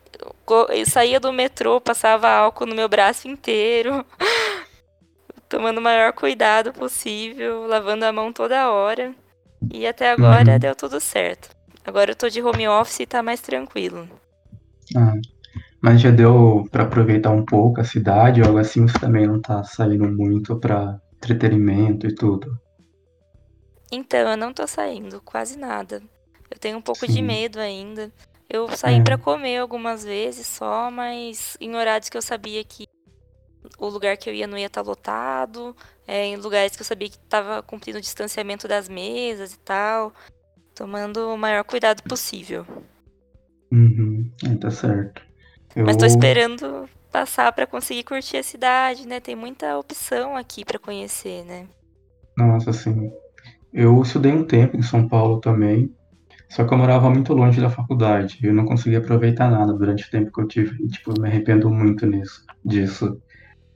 eu 0.70 0.86
saía 0.86 1.20
do 1.20 1.32
metrô, 1.34 1.80
passava 1.82 2.30
álcool 2.30 2.66
no 2.68 2.76
meu 2.76 2.90
braço 2.90 3.28
inteiro, 3.28 4.06
tomando 5.50 5.78
o 5.78 5.82
maior 5.82 6.12
cuidado 6.14 6.74
possível, 6.74 7.66
lavando 7.68 8.06
a 8.06 8.12
mão 8.12 8.32
toda 8.34 8.70
hora. 8.70 9.14
E 9.72 9.88
até 9.88 10.12
agora 10.12 10.58
Uhum. 10.58 10.60
deu 10.60 10.76
tudo 10.76 11.00
certo. 11.02 11.50
Agora 11.86 12.12
eu 12.12 12.16
tô 12.18 12.30
de 12.30 12.42
home 12.42 12.68
office 12.68 13.02
e 13.02 13.06
tá 13.08 13.24
mais 13.24 13.42
tranquilo. 13.42 14.10
Ah, 14.96 15.14
mas 15.84 16.02
já 16.02 16.12
deu 16.12 16.66
para 16.72 16.84
aproveitar 16.86 17.32
um 17.32 17.46
pouco 17.46 17.82
a 17.82 17.86
cidade, 17.86 18.42
algo 18.44 18.58
assim, 18.60 18.88
você 18.88 19.00
também 19.00 19.28
não 19.28 19.42
tá 19.42 19.64
saindo 19.64 20.06
muito 20.12 20.60
para 20.60 20.98
entretenimento 21.24 22.08
e 22.08 22.16
tudo. 22.16 22.48
Então, 23.92 24.30
eu 24.32 24.36
não 24.38 24.54
tô 24.54 24.68
saindo 24.68 25.22
quase 25.22 25.58
nada. 25.58 26.02
Eu 26.50 26.60
tenho 26.60 26.78
um 26.78 26.82
pouco 26.82 27.08
de 27.08 27.22
Sim. 27.22 27.22
medo 27.22 27.60
ainda. 27.60 28.12
Eu 28.54 28.70
saí 28.70 29.00
É. 29.00 29.04
pra 29.04 29.18
comer 29.18 29.58
algumas 29.58 30.04
vezes 30.06 30.46
só, 30.46 30.92
mas 30.92 31.58
em 31.60 31.76
horários 31.76 32.08
que 32.08 32.16
eu 32.16 32.22
sabia 32.22 32.64
que 32.64 32.88
o 33.80 33.88
lugar 33.88 34.16
que 34.16 34.30
eu 34.30 34.34
ia 34.36 34.46
não 34.46 34.56
ia 34.56 34.68
estar 34.68 34.84
lotado, 34.84 35.76
é, 36.08 36.28
em 36.28 36.36
lugares 36.36 36.76
que 36.76 36.84
eu 36.84 36.86
sabia 36.86 37.10
que 37.10 37.18
tava 37.18 37.64
cumprindo 37.64 37.98
o 37.98 38.02
distanciamento 38.02 38.68
das 38.68 38.88
mesas 38.88 39.54
e 39.54 39.60
tal, 39.60 40.14
tomando 40.76 41.34
o 41.34 41.38
maior 41.38 41.64
cuidado 41.64 42.04
possível. 42.04 42.64
Uhum. 43.72 44.30
É, 44.46 44.56
tá 44.56 44.70
certo. 44.70 45.24
Eu... 45.76 45.86
Mas 45.86 45.98
tô 45.98 46.06
esperando 46.06 46.88
passar 47.12 47.52
pra 47.54 47.66
conseguir 47.66 48.04
curtir 48.04 48.38
a 48.38 48.44
cidade, 48.44 49.08
né? 49.08 49.20
Tem 49.20 49.36
muita 49.36 49.80
opção 49.80 50.38
aqui 50.38 50.64
pra 50.64 50.78
conhecer, 50.78 51.44
né? 51.46 51.68
Nossa, 52.38 52.70
assim, 52.70 53.12
eu 53.74 54.00
estudei 54.04 54.32
um 54.32 54.46
tempo 54.46 54.78
em 54.78 54.84
São 54.84 55.08
Paulo 55.08 55.40
também, 55.40 55.92
só 56.54 56.64
que 56.64 56.72
eu 56.72 56.78
morava 56.78 57.10
muito 57.10 57.34
longe 57.34 57.60
da 57.60 57.70
faculdade. 57.70 58.38
Eu 58.44 58.54
não 58.54 58.66
conseguia 58.66 59.00
aproveitar 59.00 59.50
nada 59.50 59.74
durante 59.74 60.06
o 60.06 60.12
tempo 60.12 60.32
que 60.32 60.40
eu 60.40 60.48
tive. 60.48 60.84
E, 60.84 60.88
tipo, 60.88 61.10
eu 61.10 61.20
me 61.20 61.28
arrependo 61.28 61.68
muito 61.68 62.06
nisso, 62.06 62.46
disso. 62.64 63.20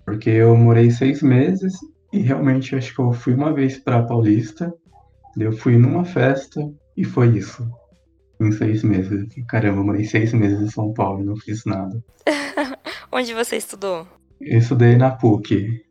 Porque 0.05 0.29
eu 0.29 0.55
morei 0.55 0.91
seis 0.91 1.23
meses 1.23 1.73
e 2.13 2.19
realmente 2.19 2.75
acho 2.75 2.93
que 2.93 3.01
eu 3.01 3.11
fui 3.11 3.33
uma 3.33 3.51
vez 3.51 3.79
para 3.79 4.03
Paulista, 4.03 4.71
eu 5.35 5.51
fui 5.53 5.75
numa 5.75 6.05
festa 6.05 6.61
e 6.95 7.03
foi 7.03 7.35
isso. 7.35 7.67
Em 8.39 8.51
seis 8.51 8.83
meses. 8.83 9.25
Caramba, 9.47 9.79
eu 9.79 9.83
morei 9.83 10.05
seis 10.05 10.31
meses 10.31 10.61
em 10.61 10.69
São 10.69 10.93
Paulo 10.93 11.21
e 11.21 11.25
não 11.25 11.35
fiz 11.35 11.65
nada. 11.65 11.99
Onde 13.11 13.33
você 13.33 13.57
estudou? 13.57 14.07
Eu 14.39 14.59
estudei 14.59 14.95
na 14.95 15.09
PUC. 15.09 15.83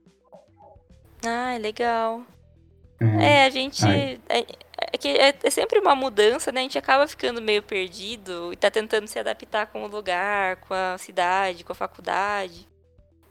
Ah, 1.26 1.58
legal. 1.60 2.22
É, 3.00 3.24
É, 3.24 3.46
a 3.46 3.50
gente. 3.50 3.84
Ai. 3.84 4.20
É, 4.96 4.98
que 4.98 5.08
é, 5.08 5.34
é 5.42 5.50
sempre 5.50 5.78
uma 5.80 5.94
mudança, 5.94 6.50
né? 6.52 6.60
A 6.60 6.62
gente 6.64 6.78
acaba 6.78 7.06
ficando 7.06 7.42
meio 7.42 7.62
perdido 7.62 8.52
e 8.52 8.56
tá 8.56 8.70
tentando 8.70 9.06
se 9.08 9.18
adaptar 9.18 9.66
com 9.66 9.84
o 9.84 9.88
lugar, 9.88 10.56
com 10.56 10.74
a 10.74 10.96
cidade, 10.98 11.64
com 11.64 11.72
a 11.72 11.76
faculdade. 11.76 12.66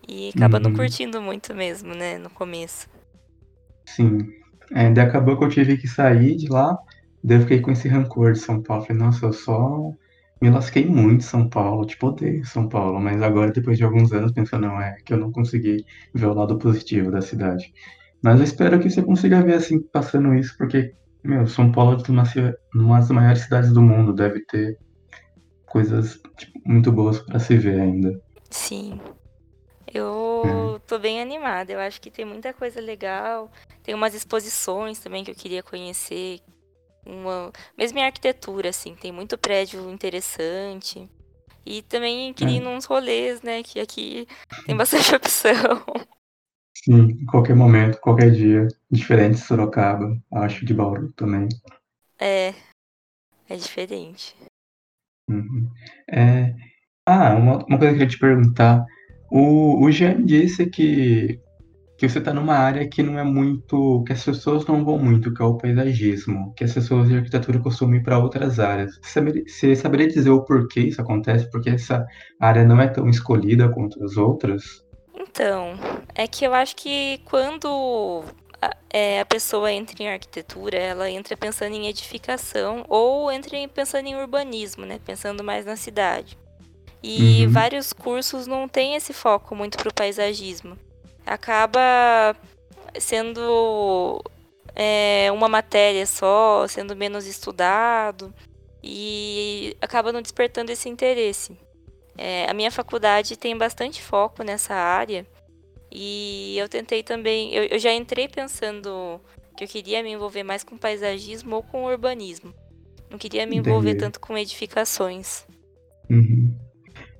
E 0.07 0.29
acaba 0.29 0.59
não 0.59 0.71
Uhum. 0.71 0.71
curtindo 0.71 1.21
muito 1.21 1.55
mesmo, 1.55 1.95
né? 1.95 2.17
No 2.19 2.29
começo. 2.29 2.87
sim. 3.87 4.17
Daí 4.71 4.99
acabou 4.99 5.37
que 5.37 5.45
eu 5.45 5.49
tive 5.49 5.77
que 5.77 5.87
sair 5.87 6.35
de 6.37 6.47
lá, 6.49 6.77
daí 7.23 7.37
eu 7.37 7.41
fiquei 7.41 7.61
com 7.61 7.71
esse 7.71 7.87
rancor 7.87 8.33
de 8.33 8.39
São 8.39 8.61
Paulo. 8.63 8.83
Falei, 8.85 9.01
nossa, 9.01 9.25
eu 9.25 9.33
só 9.33 9.91
me 10.41 10.49
lasquei 10.49 10.85
muito 10.87 11.17
em 11.23 11.27
São 11.27 11.49
Paulo, 11.49 11.85
tipo, 11.85 12.07
odeio 12.07 12.45
São 12.45 12.67
Paulo. 12.69 12.99
Mas 12.99 13.21
agora, 13.21 13.51
depois 13.51 13.77
de 13.77 13.83
alguns 13.83 14.11
anos, 14.13 14.31
pensando, 14.33 14.67
não, 14.67 14.81
é 14.81 14.95
que 15.05 15.13
eu 15.13 15.17
não 15.19 15.31
consegui 15.31 15.85
ver 16.13 16.25
o 16.27 16.33
lado 16.33 16.57
positivo 16.57 17.11
da 17.11 17.21
cidade. 17.21 17.71
Mas 18.23 18.39
eu 18.39 18.45
espero 18.45 18.79
que 18.79 18.89
você 18.89 19.03
consiga 19.03 19.43
ver, 19.43 19.55
assim, 19.55 19.81
passando 19.91 20.33
isso, 20.35 20.55
porque, 20.57 20.93
meu, 21.25 21.47
São 21.47 21.71
Paulo 21.71 22.01
é 22.07 22.11
uma, 22.11 22.23
uma 22.73 22.99
das 22.99 23.09
maiores 23.11 23.41
cidades 23.41 23.71
do 23.73 23.81
mundo, 23.81 24.13
deve 24.13 24.41
ter 24.45 24.77
coisas, 25.65 26.21
tipo, 26.37 26.59
muito 26.65 26.91
boas 26.91 27.19
para 27.19 27.39
se 27.39 27.57
ver 27.57 27.81
ainda. 27.81 28.21
Sim. 28.49 28.99
Eu 29.93 30.81
tô 30.87 30.99
bem 30.99 31.21
animada. 31.21 31.71
Eu 31.71 31.79
acho 31.79 32.01
que 32.01 32.11
tem 32.11 32.25
muita 32.25 32.53
coisa 32.53 32.81
legal. 32.81 33.51
Tem 33.83 33.95
umas 33.95 34.13
exposições 34.13 34.99
também 34.99 35.23
que 35.23 35.31
eu 35.31 35.35
queria 35.35 35.63
conhecer. 35.63 36.39
Uma... 37.05 37.51
Mesmo 37.77 37.99
em 37.99 38.03
arquitetura, 38.03 38.69
assim, 38.69 38.95
tem 38.95 39.11
muito 39.11 39.37
prédio 39.37 39.89
interessante. 39.89 41.09
E 41.65 41.81
também 41.81 42.33
queria 42.33 42.57
ir 42.57 42.61
É. 42.61 42.73
nos 42.73 42.85
rolês, 42.85 43.41
né? 43.41 43.63
Que 43.63 43.79
aqui 43.79 44.27
tem 44.65 44.75
bastante 44.75 45.13
opção. 45.15 45.83
Sim, 46.85 47.17
em 47.19 47.25
qualquer 47.25 47.55
momento, 47.55 47.99
qualquer 47.99 48.31
dia, 48.31 48.67
diferente 48.91 49.37
de 49.37 49.41
Sorocaba, 49.41 50.15
acho 50.33 50.63
de 50.63 50.71
Bauru 50.71 51.11
também. 51.13 51.49
É, 52.19 52.53
é 53.49 53.55
diferente. 53.55 54.35
Uhum. 55.27 55.67
É, 56.07 56.53
ah, 57.07 57.33
uma, 57.33 57.65
uma 57.65 57.79
coisa 57.79 57.95
que 57.95 58.03
eu 58.03 58.07
queria 58.07 58.07
te 58.07 58.19
perguntar. 58.19 58.85
O, 59.31 59.83
o 59.83 59.91
Jean 59.91 60.23
disse 60.23 60.67
que 60.67 61.41
que 61.97 62.09
você 62.09 62.19
está 62.19 62.33
numa 62.33 62.55
área 62.55 62.87
que 62.87 63.01
não 63.01 63.17
é 63.17 63.23
muito, 63.23 64.03
que 64.05 64.11
as 64.11 64.23
pessoas 64.23 64.65
não 64.65 64.83
vão 64.83 64.97
muito, 64.97 65.33
que 65.33 65.41
é 65.41 65.45
o 65.45 65.57
paisagismo, 65.57 66.53
que 66.55 66.63
as 66.63 66.73
pessoas 66.73 67.07
de 67.07 67.15
arquitetura 67.15 67.59
costumam 67.59 67.95
ir 67.95 68.03
para 68.03 68.19
outras 68.19 68.59
áreas. 68.59 68.99
Você 69.01 69.09
saberia, 69.11 69.43
você 69.47 69.75
saberia 69.75 70.07
dizer 70.07 70.29
o 70.29 70.43
porquê 70.43 70.81
isso 70.81 71.01
acontece? 71.01 71.49
Porque 71.49 71.69
essa 71.69 72.05
área 72.39 72.65
não 72.65 72.81
é 72.81 72.87
tão 72.87 73.09
escolhida 73.09 73.69
quanto 73.69 74.03
as 74.03 74.17
outras? 74.17 74.84
Então, 75.35 75.75
é 76.15 76.27
que 76.27 76.45
eu 76.45 76.53
acho 76.53 76.77
que 76.77 77.19
quando 77.25 78.23
a, 78.61 78.71
é, 78.89 79.19
a 79.19 79.25
pessoa 79.25 79.69
entra 79.69 80.01
em 80.01 80.07
arquitetura, 80.07 80.77
ela 80.77 81.11
entra 81.11 81.35
pensando 81.35 81.75
em 81.75 81.87
edificação 81.87 82.85
ou 82.87 83.29
entra 83.29 83.57
pensando 83.67 84.07
em 84.07 84.15
urbanismo, 84.15 84.85
né? 84.85 84.97
Pensando 85.05 85.43
mais 85.43 85.65
na 85.65 85.75
cidade. 85.75 86.37
E 87.03 87.45
uhum. 87.45 87.51
vários 87.51 87.91
cursos 87.91 88.47
não 88.47 88.67
têm 88.67 88.95
esse 88.95 89.11
foco 89.11 89.53
muito 89.53 89.77
para 89.77 89.89
o 89.89 89.93
paisagismo 89.93 90.77
acaba 91.25 92.35
sendo 92.99 94.23
é, 94.75 95.29
uma 95.31 95.49
matéria 95.49 96.05
só, 96.05 96.67
sendo 96.67 96.95
menos 96.95 97.25
estudado 97.25 98.33
e 98.83 99.75
acaba 99.81 100.11
não 100.11 100.21
despertando 100.21 100.71
esse 100.71 100.87
interesse. 100.87 101.57
É, 102.17 102.49
a 102.49 102.53
minha 102.53 102.71
faculdade 102.71 103.37
tem 103.37 103.57
bastante 103.57 104.01
foco 104.01 104.43
nessa 104.43 104.73
área 104.73 105.25
e 105.91 106.57
eu 106.57 106.67
tentei 106.67 107.03
também. 107.03 107.53
Eu, 107.53 107.63
eu, 107.63 107.79
já 107.79 107.93
entrei 107.93 108.27
pensando 108.27 109.19
que 109.57 109.63
eu 109.63 109.67
queria 109.67 110.03
me 110.03 110.11
envolver 110.11 110.43
mais 110.43 110.63
com 110.63 110.77
paisagismo 110.77 111.55
ou 111.55 111.63
com 111.63 111.85
urbanismo. 111.85 112.53
Não 113.09 113.17
queria 113.17 113.45
me 113.45 113.57
envolver 113.57 113.91
Entendi. 113.91 114.03
tanto 114.03 114.19
com 114.19 114.37
edificações. 114.37 115.45
Uhum. 116.09 116.53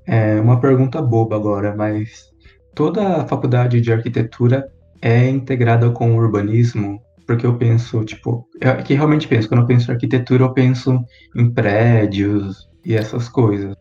É 0.05 0.39
uma 0.39 0.59
pergunta 0.59 1.01
boba 1.01 1.35
agora, 1.35 1.75
mas 1.75 2.25
toda 2.73 3.21
a 3.21 3.27
faculdade 3.27 3.81
de 3.81 3.91
arquitetura 3.91 4.69
é 5.01 5.27
integrada 5.29 5.89
com 5.91 6.11
o 6.11 6.17
urbanismo, 6.17 7.01
porque 7.25 7.45
eu 7.45 7.57
penso, 7.57 8.03
tipo, 8.03 8.47
é 8.61 8.73
que 8.83 8.93
realmente 8.93 9.27
penso, 9.27 9.47
quando 9.47 9.61
eu 9.61 9.67
penso 9.67 9.89
em 9.89 9.93
arquitetura, 9.93 10.43
eu 10.43 10.53
penso 10.53 11.03
em 11.35 11.49
prédios 11.49 12.69
e 12.83 12.93
essas 12.93 13.29
coisas. 13.29 13.75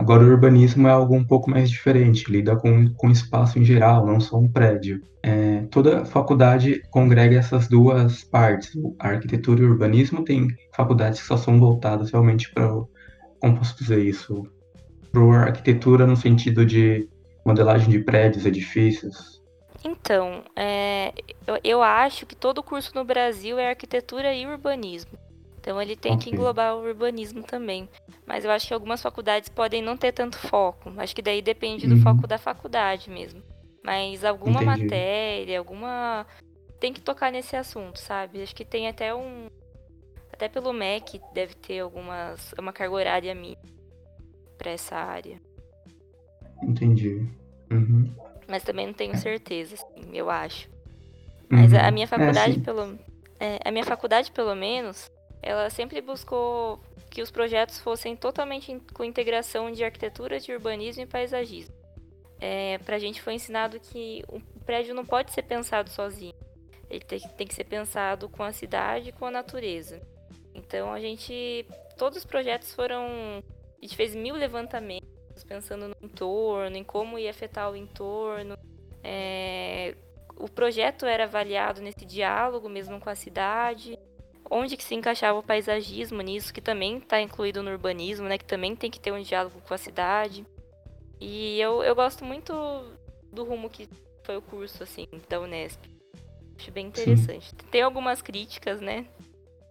Agora, 0.00 0.24
o 0.24 0.28
urbanismo 0.28 0.88
é 0.88 0.90
algo 0.90 1.14
um 1.14 1.22
pouco 1.22 1.50
mais 1.50 1.68
diferente, 1.68 2.32
lida 2.32 2.56
com, 2.56 2.90
com 2.94 3.10
espaço 3.10 3.58
em 3.58 3.64
geral, 3.66 4.06
não 4.06 4.18
só 4.18 4.38
um 4.38 4.50
prédio. 4.50 5.02
É, 5.22 5.66
toda 5.70 6.06
faculdade 6.06 6.82
congrega 6.90 7.36
essas 7.36 7.68
duas 7.68 8.24
partes. 8.24 8.72
A 8.98 9.08
arquitetura 9.08 9.60
e 9.60 9.66
o 9.66 9.70
urbanismo 9.72 10.24
tem 10.24 10.48
faculdades 10.74 11.20
que 11.20 11.26
só 11.26 11.36
são 11.36 11.60
voltadas 11.60 12.10
realmente 12.10 12.50
para, 12.50 12.66
como 13.40 13.58
posso 13.58 13.76
dizer 13.76 14.02
isso, 14.02 14.46
para 15.12 15.42
arquitetura 15.42 16.06
no 16.06 16.16
sentido 16.16 16.64
de 16.64 17.06
modelagem 17.44 17.90
de 17.90 17.98
prédios, 17.98 18.46
edifícios? 18.46 19.42
Então, 19.84 20.44
é, 20.56 21.12
eu, 21.46 21.58
eu, 21.62 21.82
acho 21.82 22.24
que 22.24 22.34
todo 22.34 22.62
curso 22.62 22.92
no 22.94 23.04
Brasil 23.04 23.58
é 23.58 23.68
arquitetura 23.68 24.34
e 24.34 24.46
urbanismo. 24.46 25.12
Então 25.60 25.80
ele 25.80 25.94
tem 25.94 26.14
okay. 26.14 26.30
que 26.30 26.34
englobar 26.34 26.74
o 26.74 26.82
urbanismo 26.82 27.42
também. 27.42 27.88
Mas 28.26 28.44
eu 28.44 28.50
acho 28.50 28.66
que 28.66 28.74
algumas 28.74 29.02
faculdades 29.02 29.48
podem 29.50 29.82
não 29.82 29.96
ter 29.96 30.12
tanto 30.12 30.38
foco. 30.38 30.90
Acho 30.96 31.14
que 31.14 31.22
daí 31.22 31.42
depende 31.42 31.86
do 31.86 31.96
uhum. 31.96 32.02
foco 32.02 32.26
da 32.26 32.38
faculdade 32.38 33.10
mesmo. 33.10 33.42
Mas 33.84 34.24
alguma 34.24 34.62
Entendi. 34.62 34.84
matéria, 34.84 35.58
alguma. 35.58 36.26
Tem 36.80 36.92
que 36.92 37.00
tocar 37.00 37.30
nesse 37.30 37.56
assunto, 37.56 37.98
sabe? 37.98 38.42
Acho 38.42 38.54
que 38.54 38.64
tem 38.64 38.88
até 38.88 39.14
um. 39.14 39.48
Até 40.32 40.48
pelo 40.48 40.72
MEC 40.72 41.20
deve 41.34 41.54
ter 41.54 41.80
algumas. 41.80 42.54
uma 42.58 42.72
carga 42.72 42.94
horária 42.94 43.34
mínima 43.34 43.60
para 44.56 44.70
essa 44.70 44.96
área. 44.96 45.40
Entendi. 46.62 47.26
Uhum. 47.70 48.10
Mas 48.48 48.62
também 48.62 48.86
não 48.86 48.94
tenho 48.94 49.16
certeza, 49.16 49.74
assim, 49.74 50.10
eu 50.12 50.28
acho. 50.28 50.68
Mas 51.48 51.72
uhum. 51.72 51.78
a 51.80 51.90
minha 51.90 52.08
faculdade, 52.08 52.58
é, 52.58 52.62
pelo. 52.62 52.98
É, 53.38 53.58
a 53.64 53.70
minha 53.70 53.84
faculdade, 53.84 54.30
pelo 54.32 54.54
menos, 54.54 55.10
ela 55.42 55.70
sempre 55.70 56.00
buscou 56.00 56.80
que 57.10 57.22
os 57.22 57.30
projetos 57.30 57.78
fossem 57.78 58.14
totalmente 58.14 58.80
com 58.94 59.02
integração 59.02 59.70
de 59.70 59.84
arquitetura, 59.84 60.38
de 60.38 60.52
urbanismo 60.52 61.02
e 61.02 61.06
paisagismo. 61.06 61.74
É, 62.38 62.78
pra 62.78 62.98
gente 62.98 63.20
foi 63.20 63.34
ensinado 63.34 63.78
que 63.80 64.24
o 64.28 64.40
prédio 64.64 64.94
não 64.94 65.04
pode 65.04 65.32
ser 65.32 65.42
pensado 65.42 65.90
sozinho. 65.90 66.34
Ele 66.88 67.04
tem, 67.04 67.20
tem 67.20 67.46
que 67.46 67.54
ser 67.54 67.64
pensado 67.64 68.28
com 68.28 68.42
a 68.42 68.52
cidade 68.52 69.10
e 69.10 69.12
com 69.12 69.26
a 69.26 69.30
natureza. 69.30 70.00
Então 70.54 70.92
a 70.92 71.00
gente. 71.00 71.66
Todos 71.96 72.18
os 72.18 72.24
projetos 72.24 72.74
foram. 72.74 73.42
A 73.78 73.82
gente 73.82 73.96
fez 73.96 74.14
mil 74.14 74.34
levantamentos 74.34 75.08
pensando 75.46 75.88
no 75.88 75.96
entorno, 76.02 76.76
em 76.76 76.84
como 76.84 77.18
ia 77.18 77.30
afetar 77.30 77.70
o 77.70 77.76
entorno. 77.76 78.56
É, 79.02 79.94
o 80.36 80.48
projeto 80.48 81.06
era 81.06 81.24
avaliado 81.24 81.80
nesse 81.80 82.04
diálogo 82.04 82.68
mesmo 82.68 83.00
com 83.00 83.08
a 83.08 83.14
cidade, 83.14 83.98
onde 84.50 84.76
que 84.76 84.82
se 84.82 84.94
encaixava 84.94 85.38
o 85.38 85.42
paisagismo 85.42 86.20
nisso, 86.20 86.52
que 86.52 86.60
também 86.60 86.98
está 86.98 87.20
incluído 87.20 87.62
no 87.62 87.70
urbanismo, 87.70 88.28
né, 88.28 88.36
que 88.36 88.44
também 88.44 88.74
tem 88.74 88.90
que 88.90 88.98
ter 88.98 89.12
um 89.12 89.22
diálogo 89.22 89.62
com 89.66 89.72
a 89.72 89.78
cidade. 89.78 90.44
E 91.20 91.60
eu, 91.60 91.82
eu 91.82 91.94
gosto 91.94 92.24
muito 92.24 92.52
do 93.32 93.44
rumo 93.44 93.70
que 93.70 93.88
foi 94.24 94.36
o 94.36 94.42
curso, 94.42 94.82
assim, 94.82 95.06
da 95.28 95.40
Unesp. 95.40 95.78
Acho 96.58 96.72
bem 96.72 96.88
interessante. 96.88 97.50
Sim. 97.50 97.56
Tem 97.70 97.82
algumas 97.82 98.20
críticas, 98.20 98.80
né? 98.80 99.06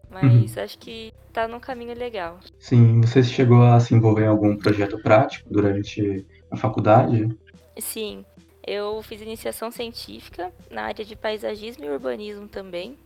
Mas 0.10 0.56
uhum. 0.56 0.64
acho 0.64 0.78
que 0.80 1.14
tá 1.32 1.48
num 1.48 1.60
caminho 1.60 1.94
legal. 1.94 2.40
Sim, 2.58 3.02
você 3.02 3.22
chegou 3.22 3.62
a 3.62 3.80
se 3.80 3.94
envolver 3.94 4.24
em 4.24 4.28
algum 4.28 4.58
projeto 4.58 4.98
prático 5.02 5.48
durante 5.52 6.26
a 6.50 6.58
faculdade? 6.58 7.30
Sim, 7.78 8.26
eu 8.66 9.02
fiz 9.04 9.22
iniciação 9.22 9.70
científica 9.72 10.52
na 10.70 10.84
área 10.84 11.06
de 11.06 11.16
paisagismo 11.16 11.86
e 11.86 11.90
urbanismo 11.90 12.48
também. 12.48 12.98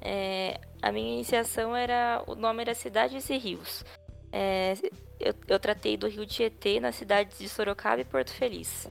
É, 0.00 0.60
a 0.88 0.92
minha 0.92 1.14
iniciação 1.14 1.74
era. 1.74 2.22
O 2.26 2.34
nome 2.34 2.62
era 2.62 2.74
Cidades 2.74 3.28
e 3.30 3.36
Rios. 3.36 3.84
É, 4.32 4.74
eu, 5.18 5.34
eu, 5.48 5.58
tratei 5.58 5.96
do 5.96 6.08
rio 6.08 6.26
Tietê 6.26 6.78
nas 6.78 6.94
cidades 6.94 7.38
de 7.38 7.48
Sorocaba 7.48 8.00
e 8.00 8.04
Porto 8.04 8.32
Feliz. 8.32 8.88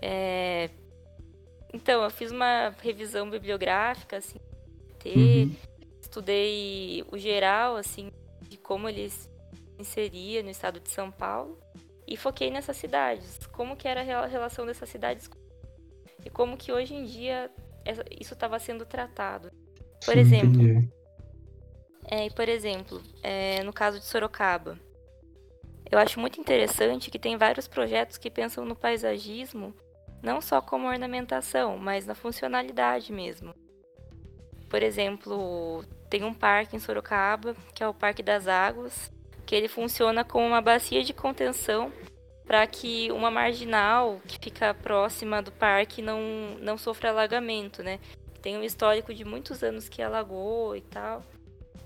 É, 0.00 0.70
então, 1.72 2.02
eu 2.02 2.10
fiz 2.10 2.30
uma 2.30 2.74
revisão 2.82 3.28
bibliográfica, 3.28 4.16
assim, 4.16 4.38
uhum 5.04 5.54
estudei 6.10 7.04
o 7.10 7.16
geral, 7.16 7.76
assim, 7.76 8.10
de 8.42 8.56
como 8.56 8.88
ele 8.88 9.08
se 9.08 9.28
inseria 9.78 10.42
no 10.42 10.50
estado 10.50 10.80
de 10.80 10.90
São 10.90 11.10
Paulo 11.10 11.56
e 12.06 12.16
foquei 12.16 12.50
nessas 12.50 12.76
cidades, 12.76 13.38
como 13.52 13.76
que 13.76 13.86
era 13.86 14.00
a 14.00 14.26
relação 14.26 14.66
dessas 14.66 14.88
cidades 14.88 15.30
e 16.24 16.28
como 16.28 16.56
que 16.56 16.72
hoje 16.72 16.94
em 16.94 17.04
dia 17.04 17.48
isso 18.20 18.34
estava 18.34 18.58
sendo 18.58 18.84
tratado. 18.84 19.52
Por 20.04 20.14
Sim, 20.14 20.20
exemplo, 20.20 20.90
é, 22.04 22.28
por 22.30 22.48
exemplo, 22.48 23.02
é, 23.22 23.62
no 23.62 23.72
caso 23.72 23.98
de 23.98 24.04
Sorocaba, 24.04 24.78
eu 25.90 25.98
acho 25.98 26.20
muito 26.20 26.40
interessante 26.40 27.10
que 27.10 27.18
tem 27.18 27.36
vários 27.36 27.66
projetos 27.66 28.16
que 28.16 28.30
pensam 28.30 28.64
no 28.64 28.76
paisagismo 28.76 29.74
não 30.22 30.40
só 30.40 30.60
como 30.60 30.86
ornamentação, 30.86 31.78
mas 31.78 32.06
na 32.06 32.14
funcionalidade 32.14 33.12
mesmo. 33.12 33.54
Por 34.68 34.82
exemplo, 34.82 35.84
tem 36.08 36.22
um 36.24 36.34
parque 36.34 36.76
em 36.76 36.78
Sorocaba, 36.78 37.56
que 37.74 37.82
é 37.82 37.88
o 37.88 37.94
Parque 37.94 38.22
das 38.22 38.46
Águas, 38.46 39.10
que 39.46 39.54
ele 39.54 39.68
funciona 39.68 40.22
como 40.22 40.46
uma 40.46 40.60
bacia 40.60 41.02
de 41.02 41.12
contenção 41.12 41.92
para 42.46 42.66
que 42.66 43.10
uma 43.12 43.30
marginal 43.30 44.20
que 44.26 44.38
fica 44.38 44.74
próxima 44.74 45.40
do 45.42 45.52
parque 45.52 46.02
não, 46.02 46.20
não 46.60 46.76
sofra 46.76 47.10
alagamento, 47.10 47.82
né? 47.82 47.98
Tem 48.42 48.56
um 48.56 48.62
histórico 48.62 49.12
de 49.12 49.24
muitos 49.24 49.62
anos 49.62 49.88
que 49.88 50.02
alagou 50.02 50.76
e 50.76 50.80
tal. 50.80 51.22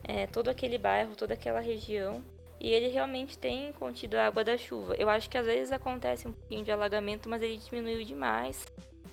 É, 0.04 0.26
todo 0.26 0.48
aquele 0.48 0.78
bairro, 0.78 1.16
toda 1.16 1.34
aquela 1.34 1.60
região. 1.60 2.22
E 2.60 2.70
ele 2.70 2.88
realmente 2.88 3.36
tem 3.36 3.72
contido 3.72 4.14
a 4.14 4.26
água 4.26 4.44
da 4.44 4.56
chuva. 4.56 4.94
Eu 4.98 5.10
acho 5.10 5.28
que 5.28 5.36
às 5.36 5.44
vezes 5.44 5.72
acontece 5.72 6.28
um 6.28 6.32
pouquinho 6.32 6.64
de 6.64 6.70
alagamento, 6.70 7.28
mas 7.28 7.42
ele 7.42 7.58
diminuiu 7.58 8.04
demais. 8.04 8.64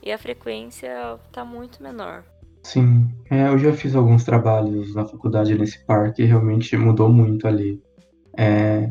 E 0.01 0.11
a 0.11 0.17
frequência 0.17 1.19
está 1.27 1.43
muito 1.43 1.81
menor. 1.81 2.23
Sim, 2.63 3.09
é, 3.29 3.47
eu 3.47 3.57
já 3.57 3.73
fiz 3.73 3.95
alguns 3.95 4.23
trabalhos 4.23 4.93
na 4.93 5.05
faculdade 5.05 5.57
nesse 5.57 5.83
parque 5.85 6.21
e 6.21 6.25
realmente 6.25 6.77
mudou 6.77 7.09
muito 7.09 7.47
ali. 7.47 7.81
É, 8.37 8.89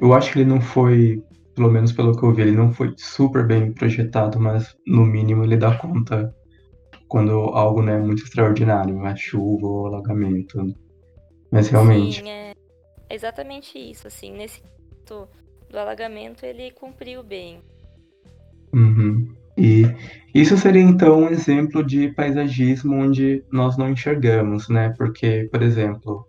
eu 0.00 0.12
acho 0.12 0.32
que 0.32 0.40
ele 0.40 0.50
não 0.50 0.60
foi, 0.60 1.22
pelo 1.54 1.70
menos 1.70 1.92
pelo 1.92 2.16
que 2.16 2.22
eu 2.22 2.32
vi, 2.32 2.42
ele 2.42 2.52
não 2.52 2.72
foi 2.72 2.94
super 2.96 3.46
bem 3.46 3.72
projetado, 3.72 4.38
mas 4.38 4.76
no 4.86 5.04
mínimo 5.04 5.44
ele 5.44 5.56
dá 5.56 5.76
conta 5.76 6.34
quando 7.08 7.32
algo 7.32 7.82
não 7.82 7.92
é 7.92 7.98
muito 7.98 8.22
extraordinário, 8.22 9.04
a 9.04 9.16
chuva 9.16 9.66
ou 9.66 9.86
alagamento. 9.86 10.74
Mas 11.50 11.68
realmente. 11.68 12.20
Sim, 12.20 12.28
é 12.28 12.52
exatamente 13.10 13.78
isso, 13.78 14.06
assim, 14.06 14.32
nesse 14.32 14.62
do, 15.06 15.28
do 15.70 15.78
alagamento 15.78 16.44
ele 16.44 16.70
cumpriu 16.72 17.22
bem. 17.22 17.60
Uhum. 18.72 19.34
E 19.56 19.86
isso 20.34 20.56
seria 20.58 20.82
então 20.82 21.20
um 21.20 21.30
exemplo 21.30 21.82
de 21.82 22.08
paisagismo 22.08 22.94
onde 22.94 23.42
nós 23.50 23.78
não 23.78 23.88
enxergamos, 23.88 24.68
né? 24.68 24.92
Porque, 24.98 25.48
por 25.50 25.62
exemplo, 25.62 26.26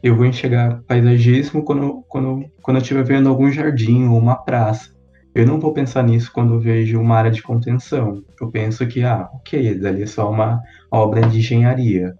eu 0.00 0.14
vou 0.14 0.26
enxergar 0.26 0.80
paisagismo 0.86 1.64
quando, 1.64 2.04
quando, 2.08 2.44
quando 2.62 2.76
eu 2.76 2.82
estiver 2.82 3.04
vendo 3.04 3.28
algum 3.28 3.50
jardim 3.50 4.06
ou 4.06 4.18
uma 4.18 4.36
praça. 4.36 4.96
Eu 5.34 5.44
não 5.44 5.58
vou 5.58 5.72
pensar 5.72 6.04
nisso 6.04 6.32
quando 6.32 6.60
vejo 6.60 7.00
uma 7.00 7.16
área 7.16 7.30
de 7.30 7.42
contenção. 7.42 8.22
Eu 8.40 8.50
penso 8.50 8.86
que, 8.86 9.02
ah, 9.02 9.28
ok, 9.34 9.68
ali 9.84 10.02
é 10.02 10.06
só 10.06 10.30
uma 10.30 10.60
obra 10.90 11.22
de 11.22 11.38
engenharia. 11.38 12.14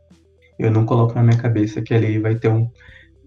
Eu 0.58 0.70
não 0.70 0.84
coloco 0.84 1.14
na 1.14 1.22
minha 1.22 1.40
cabeça 1.40 1.80
que 1.80 1.94
ali 1.94 2.18
vai 2.18 2.34
ter 2.34 2.48
um, 2.48 2.70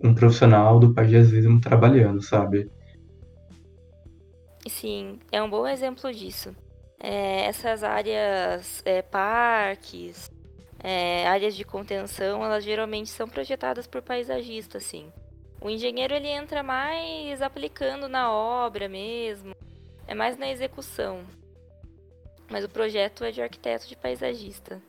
um 0.04 0.13
profissional 0.13 0.80
do 0.80 0.94
paisagismo 0.94 1.62
trabalhando, 1.62 2.22
sabe? 2.22 2.70
Sim, 4.67 5.20
é 5.32 5.41
um 5.41 5.50
bom 5.50 5.67
exemplo 5.67 6.12
disso. 6.13 6.56
É, 7.00 7.46
essas 7.46 7.84
áreas, 7.84 8.82
é, 8.86 9.02
parques, 9.02 10.30
é, 10.84 11.28
áreas 11.28 11.56
de 11.56 11.63
contenção, 11.63 12.44
elas 12.44 12.63
geralmente 12.63 13.10
são 13.10 13.28
projetadas 13.28 13.88
por 13.88 14.02
paisagistas, 14.02 14.84
sim. 14.84 15.08
O 15.60 15.70
engenheiro 15.70 16.13
ele 16.13 16.28
entra 16.28 16.63
mais 16.63 17.41
aplicando 17.41 18.08
na 18.08 18.32
obra 18.32 18.89
mesmo, 18.89 19.56
é 20.08 20.13
mais 20.13 20.38
na 20.38 20.50
execução. 20.50 21.22
Mas 22.50 22.65
o 22.65 22.70
projeto 22.70 23.24
é 23.24 23.32
de 23.32 23.41
arquiteto 23.41 23.88
de 23.88 23.96
paisagista. 23.96 24.82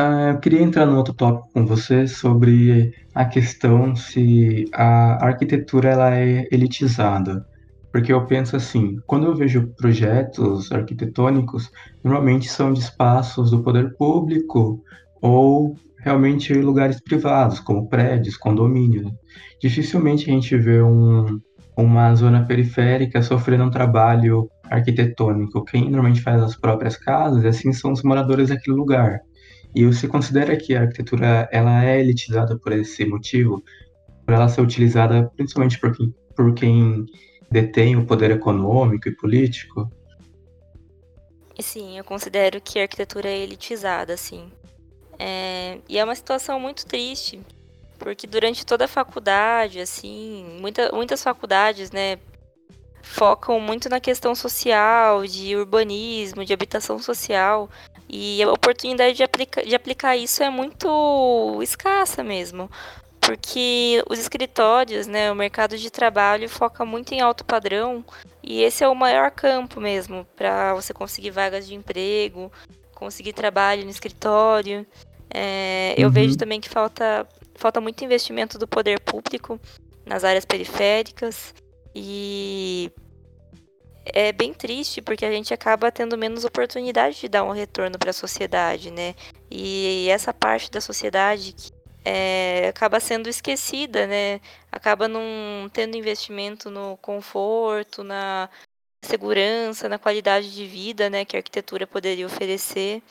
Ah, 0.00 0.30
eu 0.30 0.38
queria 0.38 0.62
entrar 0.62 0.86
no 0.86 0.96
outro 0.96 1.12
tópico 1.12 1.50
com 1.52 1.66
você 1.66 2.06
sobre 2.06 2.92
a 3.12 3.24
questão 3.24 3.96
se 3.96 4.64
a 4.72 5.26
arquitetura 5.26 5.88
ela 5.90 6.14
é 6.14 6.46
elitizada. 6.52 7.44
Porque 7.92 8.12
eu 8.12 8.24
penso 8.24 8.54
assim, 8.54 9.00
quando 9.08 9.26
eu 9.26 9.34
vejo 9.34 9.74
projetos 9.76 10.70
arquitetônicos, 10.70 11.68
normalmente 12.04 12.48
são 12.48 12.72
de 12.72 12.78
espaços 12.78 13.50
do 13.50 13.60
poder 13.60 13.92
público 13.96 14.80
ou 15.20 15.74
realmente 15.98 16.54
lugares 16.54 17.00
privados, 17.02 17.58
como 17.58 17.88
prédios, 17.88 18.36
condomínios. 18.36 19.10
Dificilmente 19.60 20.30
a 20.30 20.32
gente 20.32 20.56
vê 20.56 20.80
um, 20.80 21.40
uma 21.76 22.14
zona 22.14 22.46
periférica 22.46 23.20
sofrendo 23.20 23.64
um 23.64 23.70
trabalho 23.70 24.48
arquitetônico. 24.70 25.64
Quem 25.64 25.90
normalmente 25.90 26.20
faz 26.20 26.40
as 26.40 26.54
próprias 26.56 26.96
casas, 26.96 27.44
assim, 27.44 27.72
são 27.72 27.90
os 27.90 28.04
moradores 28.04 28.50
daquele 28.50 28.76
lugar. 28.76 29.18
E 29.74 29.84
você 29.84 30.08
considera 30.08 30.56
que 30.56 30.74
a 30.74 30.82
arquitetura 30.82 31.48
ela 31.52 31.84
é 31.84 32.00
elitizada 32.00 32.58
por 32.58 32.72
esse 32.72 33.04
motivo? 33.04 33.62
Por 34.24 34.34
ela 34.34 34.48
ser 34.48 34.60
utilizada 34.60 35.30
principalmente 35.36 35.78
por 35.78 35.96
quem, 35.96 36.14
por 36.34 36.54
quem 36.54 37.06
detém 37.50 37.96
o 37.96 38.06
poder 38.06 38.30
econômico 38.30 39.08
e 39.08 39.16
político? 39.16 39.90
Sim, 41.58 41.98
eu 41.98 42.04
considero 42.04 42.60
que 42.60 42.78
a 42.78 42.82
arquitetura 42.82 43.28
é 43.28 43.38
elitizada, 43.38 44.16
sim. 44.16 44.50
É, 45.18 45.78
e 45.88 45.98
é 45.98 46.04
uma 46.04 46.14
situação 46.14 46.60
muito 46.60 46.86
triste, 46.86 47.40
porque 47.98 48.26
durante 48.26 48.64
toda 48.64 48.84
a 48.84 48.88
faculdade, 48.88 49.80
assim, 49.80 50.58
muita, 50.60 50.92
muitas 50.92 51.22
faculdades, 51.22 51.90
né, 51.90 52.18
focam 53.02 53.58
muito 53.58 53.88
na 53.88 53.98
questão 53.98 54.34
social, 54.34 55.26
de 55.26 55.56
urbanismo, 55.56 56.44
de 56.44 56.52
habitação 56.52 57.00
social, 57.00 57.68
e 58.08 58.42
a 58.42 58.50
oportunidade 58.50 59.16
de, 59.16 59.22
aplica, 59.22 59.62
de 59.64 59.74
aplicar 59.74 60.16
isso 60.16 60.42
é 60.42 60.48
muito 60.48 61.58
escassa 61.62 62.24
mesmo. 62.24 62.70
Porque 63.20 64.02
os 64.08 64.18
escritórios, 64.18 65.06
né, 65.06 65.30
o 65.30 65.34
mercado 65.34 65.76
de 65.76 65.90
trabalho 65.90 66.48
foca 66.48 66.84
muito 66.84 67.12
em 67.12 67.20
alto 67.20 67.44
padrão 67.44 68.02
e 68.42 68.62
esse 68.62 68.82
é 68.82 68.88
o 68.88 68.94
maior 68.94 69.30
campo 69.30 69.80
mesmo 69.80 70.26
para 70.34 70.72
você 70.72 70.94
conseguir 70.94 71.30
vagas 71.30 71.66
de 71.66 71.74
emprego, 71.74 72.50
conseguir 72.94 73.34
trabalho 73.34 73.84
no 73.84 73.90
escritório. 73.90 74.86
É, 75.28 75.94
eu 75.98 76.06
uhum. 76.06 76.14
vejo 76.14 76.36
também 76.38 76.60
que 76.60 76.70
falta, 76.70 77.28
falta 77.54 77.80
muito 77.80 78.02
investimento 78.02 78.58
do 78.58 78.66
poder 78.66 78.98
público 79.00 79.60
nas 80.06 80.24
áreas 80.24 80.46
periféricas 80.46 81.54
e 81.94 82.90
é 84.12 84.32
bem 84.32 84.52
triste 84.52 85.00
porque 85.02 85.24
a 85.24 85.30
gente 85.30 85.52
acaba 85.54 85.90
tendo 85.90 86.16
menos 86.18 86.44
oportunidade 86.44 87.20
de 87.20 87.28
dar 87.28 87.44
um 87.44 87.50
retorno 87.52 87.98
para 87.98 88.10
a 88.10 88.14
sociedade, 88.14 88.90
né? 88.90 89.14
E 89.50 90.08
essa 90.10 90.32
parte 90.32 90.70
da 90.70 90.80
sociedade 90.80 91.52
que 91.52 91.72
é, 92.04 92.68
acaba 92.68 93.00
sendo 93.00 93.28
esquecida, 93.28 94.06
né? 94.06 94.40
Acaba 94.72 95.08
não 95.08 95.68
tendo 95.72 95.96
investimento 95.96 96.70
no 96.70 96.96
conforto, 96.98 98.02
na 98.02 98.48
segurança, 99.04 99.88
na 99.88 99.98
qualidade 99.98 100.54
de 100.54 100.66
vida, 100.66 101.10
né? 101.10 101.24
Que 101.24 101.36
a 101.36 101.40
arquitetura 101.40 101.86
poderia 101.86 102.26
oferecer. 102.26 103.02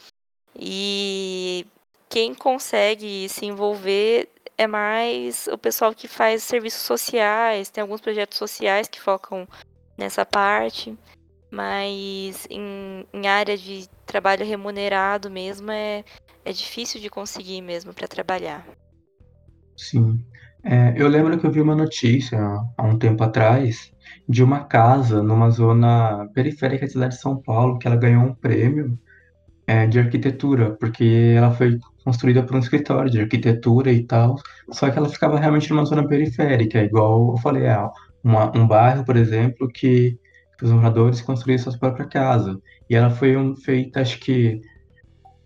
E 0.56 1.66
quem 2.10 2.34
consegue 2.34 3.30
se 3.30 3.46
envolver 3.46 4.30
é 4.58 4.66
mais 4.66 5.48
o 5.48 5.58
pessoal 5.58 5.94
que 5.94 6.08
faz 6.08 6.44
serviços 6.44 6.82
sociais, 6.82 7.70
tem 7.70 7.82
alguns 7.82 8.02
projetos 8.02 8.38
sociais 8.38 8.88
que 8.88 9.00
focam 9.00 9.48
nessa 9.98 10.26
parte, 10.26 10.98
mas 11.52 12.48
em, 12.50 13.06
em 13.14 13.28
área 13.28 13.58
de 13.58 13.88
trabalho 14.06 14.46
remunerado 14.46 15.30
mesmo 15.30 15.72
é, 15.72 16.04
é 16.46 16.52
difícil 16.52 17.02
de 17.02 17.10
conseguir 17.10 17.62
mesmo 17.62 17.94
para 17.94 18.08
trabalhar. 18.08 18.66
Sim. 19.76 20.24
É, 20.64 20.94
eu 20.98 21.08
lembro 21.08 21.38
que 21.40 21.46
eu 21.46 21.52
vi 21.52 21.62
uma 21.62 21.76
notícia 21.76 22.40
há 22.78 22.84
um 22.84 22.98
tempo 22.98 23.24
atrás 23.24 23.92
de 24.28 24.44
uma 24.44 24.66
casa 24.66 25.24
numa 25.24 25.50
zona 25.50 26.28
periférica 26.34 26.86
da 26.86 26.92
cidade 26.92 27.16
de 27.16 27.22
São 27.22 27.38
Paulo 27.42 27.78
que 27.80 27.88
ela 27.88 27.96
ganhou 27.96 28.24
um 28.24 28.34
prêmio 28.34 29.00
é, 29.66 29.86
de 29.86 30.00
arquitetura, 30.00 30.72
porque 30.76 31.34
ela 31.36 31.52
foi 31.52 31.80
construída 32.04 32.42
por 32.44 32.56
um 32.56 32.60
escritório 32.60 33.12
de 33.12 33.20
arquitetura 33.20 33.92
e 33.92 34.04
tal, 34.04 34.36
só 34.72 34.90
que 34.90 34.98
ela 34.98 35.10
ficava 35.10 35.38
realmente 35.38 35.70
numa 35.70 35.86
zona 35.86 36.08
periférica, 36.08 36.82
igual 36.82 37.32
eu 37.32 37.38
falei, 37.38 37.66
é, 37.66 37.78
uma, 38.24 38.56
um 38.58 38.68
bairro, 38.68 39.06
por 39.06 39.16
exemplo, 39.16 39.68
que, 39.68 40.20
que 40.58 40.66
os 40.66 40.72
moradores 40.72 41.22
construíram 41.22 41.64
suas 41.64 41.78
próprias 41.78 42.10
casas. 42.10 42.58
E 42.90 42.96
ela 42.96 43.10
foi 43.10 43.36
um, 43.36 43.56
feita, 43.56 44.02
acho 44.02 44.20
que 44.20 44.62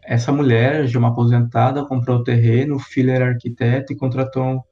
essa 0.03 0.31
mulher, 0.31 0.85
de 0.85 0.97
uma 0.97 1.09
aposentada, 1.09 1.85
comprou 1.85 2.17
o 2.17 2.23
terreno, 2.23 2.75
o 2.75 2.79
filho 2.79 3.11
era 3.11 3.27
arquiteto 3.27 3.93
e 3.93 3.97
contratou 3.97 4.63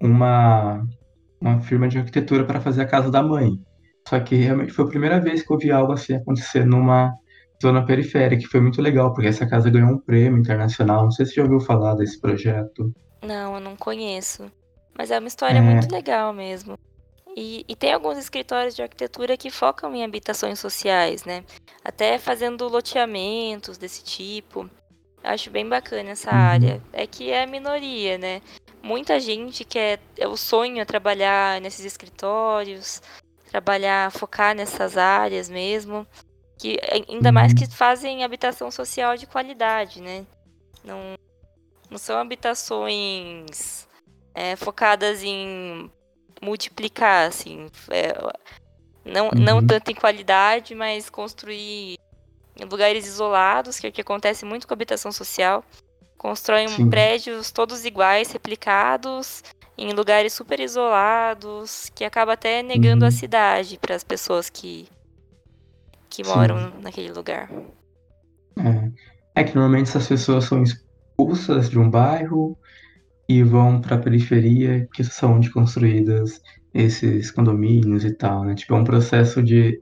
uma, 0.00 0.86
uma 1.40 1.60
firma 1.60 1.88
de 1.88 1.98
arquitetura 1.98 2.44
para 2.44 2.60
fazer 2.60 2.82
a 2.82 2.86
casa 2.86 3.10
da 3.10 3.22
mãe. 3.22 3.50
Só 4.08 4.18
que 4.20 4.36
realmente 4.36 4.72
foi 4.72 4.84
a 4.84 4.88
primeira 4.88 5.20
vez 5.20 5.42
que 5.42 5.52
eu 5.52 5.58
vi 5.58 5.70
algo 5.70 5.92
assim 5.92 6.14
acontecer 6.14 6.64
numa 6.64 7.12
zona 7.60 7.84
periférica, 7.84 8.42
que 8.42 8.48
foi 8.48 8.60
muito 8.60 8.80
legal, 8.80 9.12
porque 9.12 9.28
essa 9.28 9.46
casa 9.46 9.68
ganhou 9.68 9.90
um 9.90 9.98
prêmio 9.98 10.38
internacional. 10.38 11.04
Não 11.04 11.10
sei 11.10 11.26
se 11.26 11.32
você 11.32 11.40
já 11.40 11.42
ouviu 11.42 11.60
falar 11.60 11.94
desse 11.94 12.20
projeto. 12.20 12.92
Não, 13.22 13.54
eu 13.54 13.60
não 13.60 13.76
conheço. 13.76 14.50
Mas 14.96 15.10
é 15.10 15.18
uma 15.18 15.28
história 15.28 15.58
é... 15.58 15.60
muito 15.60 15.90
legal 15.92 16.32
mesmo. 16.32 16.78
E, 17.40 17.64
e, 17.68 17.76
tem 17.76 17.92
alguns 17.92 18.18
escritórios 18.18 18.74
de 18.74 18.82
arquitetura 18.82 19.36
que 19.36 19.48
focam 19.48 19.94
em 19.94 20.02
habitações 20.02 20.58
sociais, 20.58 21.24
né? 21.24 21.44
Até 21.84 22.18
fazendo 22.18 22.66
loteamentos 22.66 23.78
desse 23.78 24.02
tipo. 24.02 24.68
Acho 25.22 25.48
bem 25.48 25.64
bacana 25.64 26.10
essa 26.10 26.32
uhum. 26.32 26.36
área. 26.36 26.82
É 26.92 27.06
que 27.06 27.30
é 27.30 27.44
a 27.44 27.46
minoria, 27.46 28.18
né? 28.18 28.42
Muita 28.82 29.20
gente 29.20 29.64
quer. 29.64 30.00
É 30.16 30.26
o 30.26 30.36
sonho 30.36 30.80
é 30.80 30.84
trabalhar 30.84 31.60
nesses 31.60 31.84
escritórios, 31.84 33.00
trabalhar, 33.48 34.10
focar 34.10 34.52
nessas 34.52 34.96
áreas 34.96 35.48
mesmo. 35.48 36.04
Que, 36.58 36.76
ainda 37.08 37.30
mais 37.30 37.54
que 37.54 37.66
uhum. 37.66 37.70
fazem 37.70 38.24
habitação 38.24 38.68
social 38.68 39.16
de 39.16 39.28
qualidade, 39.28 40.02
né? 40.02 40.26
Não, 40.82 41.14
não 41.88 41.98
são 41.98 42.18
habitações 42.18 43.86
é, 44.34 44.56
focadas 44.56 45.22
em 45.22 45.88
multiplicar, 46.42 47.28
assim. 47.28 47.68
É, 47.90 48.14
não, 49.04 49.26
uhum. 49.26 49.30
não 49.34 49.66
tanto 49.66 49.90
em 49.90 49.94
qualidade, 49.94 50.74
mas 50.74 51.08
construir 51.08 51.98
em 52.56 52.64
lugares 52.64 53.06
isolados, 53.06 53.78
que 53.78 53.86
é 53.86 53.90
o 53.90 53.92
que 53.92 54.00
acontece 54.00 54.44
muito 54.44 54.66
com 54.66 54.74
a 54.74 54.76
habitação 54.76 55.12
social. 55.12 55.64
Constroem 56.16 56.68
Sim. 56.68 56.90
prédios 56.90 57.52
todos 57.52 57.84
iguais, 57.84 58.32
replicados, 58.32 59.42
em 59.76 59.92
lugares 59.92 60.32
super 60.32 60.58
isolados, 60.58 61.90
que 61.94 62.04
acaba 62.04 62.32
até 62.32 62.62
negando 62.62 63.04
uhum. 63.04 63.08
a 63.08 63.12
cidade 63.12 63.78
para 63.78 63.94
as 63.94 64.02
pessoas 64.02 64.50
que, 64.50 64.88
que 66.10 66.24
moram 66.24 66.72
naquele 66.82 67.12
lugar. 67.12 67.48
É. 68.56 69.40
é 69.40 69.44
que 69.44 69.54
normalmente 69.54 69.88
essas 69.88 70.08
pessoas 70.08 70.44
são 70.44 70.64
expulsas 70.64 71.70
de 71.70 71.78
um 71.78 71.88
bairro 71.88 72.58
e 73.28 73.42
vão 73.42 73.80
para 73.80 73.96
a 73.96 73.98
periferia, 73.98 74.88
que 74.94 75.04
são 75.04 75.34
onde 75.34 75.50
construídas 75.50 76.40
esses 76.72 77.30
condomínios 77.30 78.04
e 78.04 78.12
tal, 78.12 78.44
né? 78.44 78.54
Tipo, 78.54 78.74
é 78.74 78.78
um 78.78 78.84
processo 78.84 79.42
de, 79.42 79.80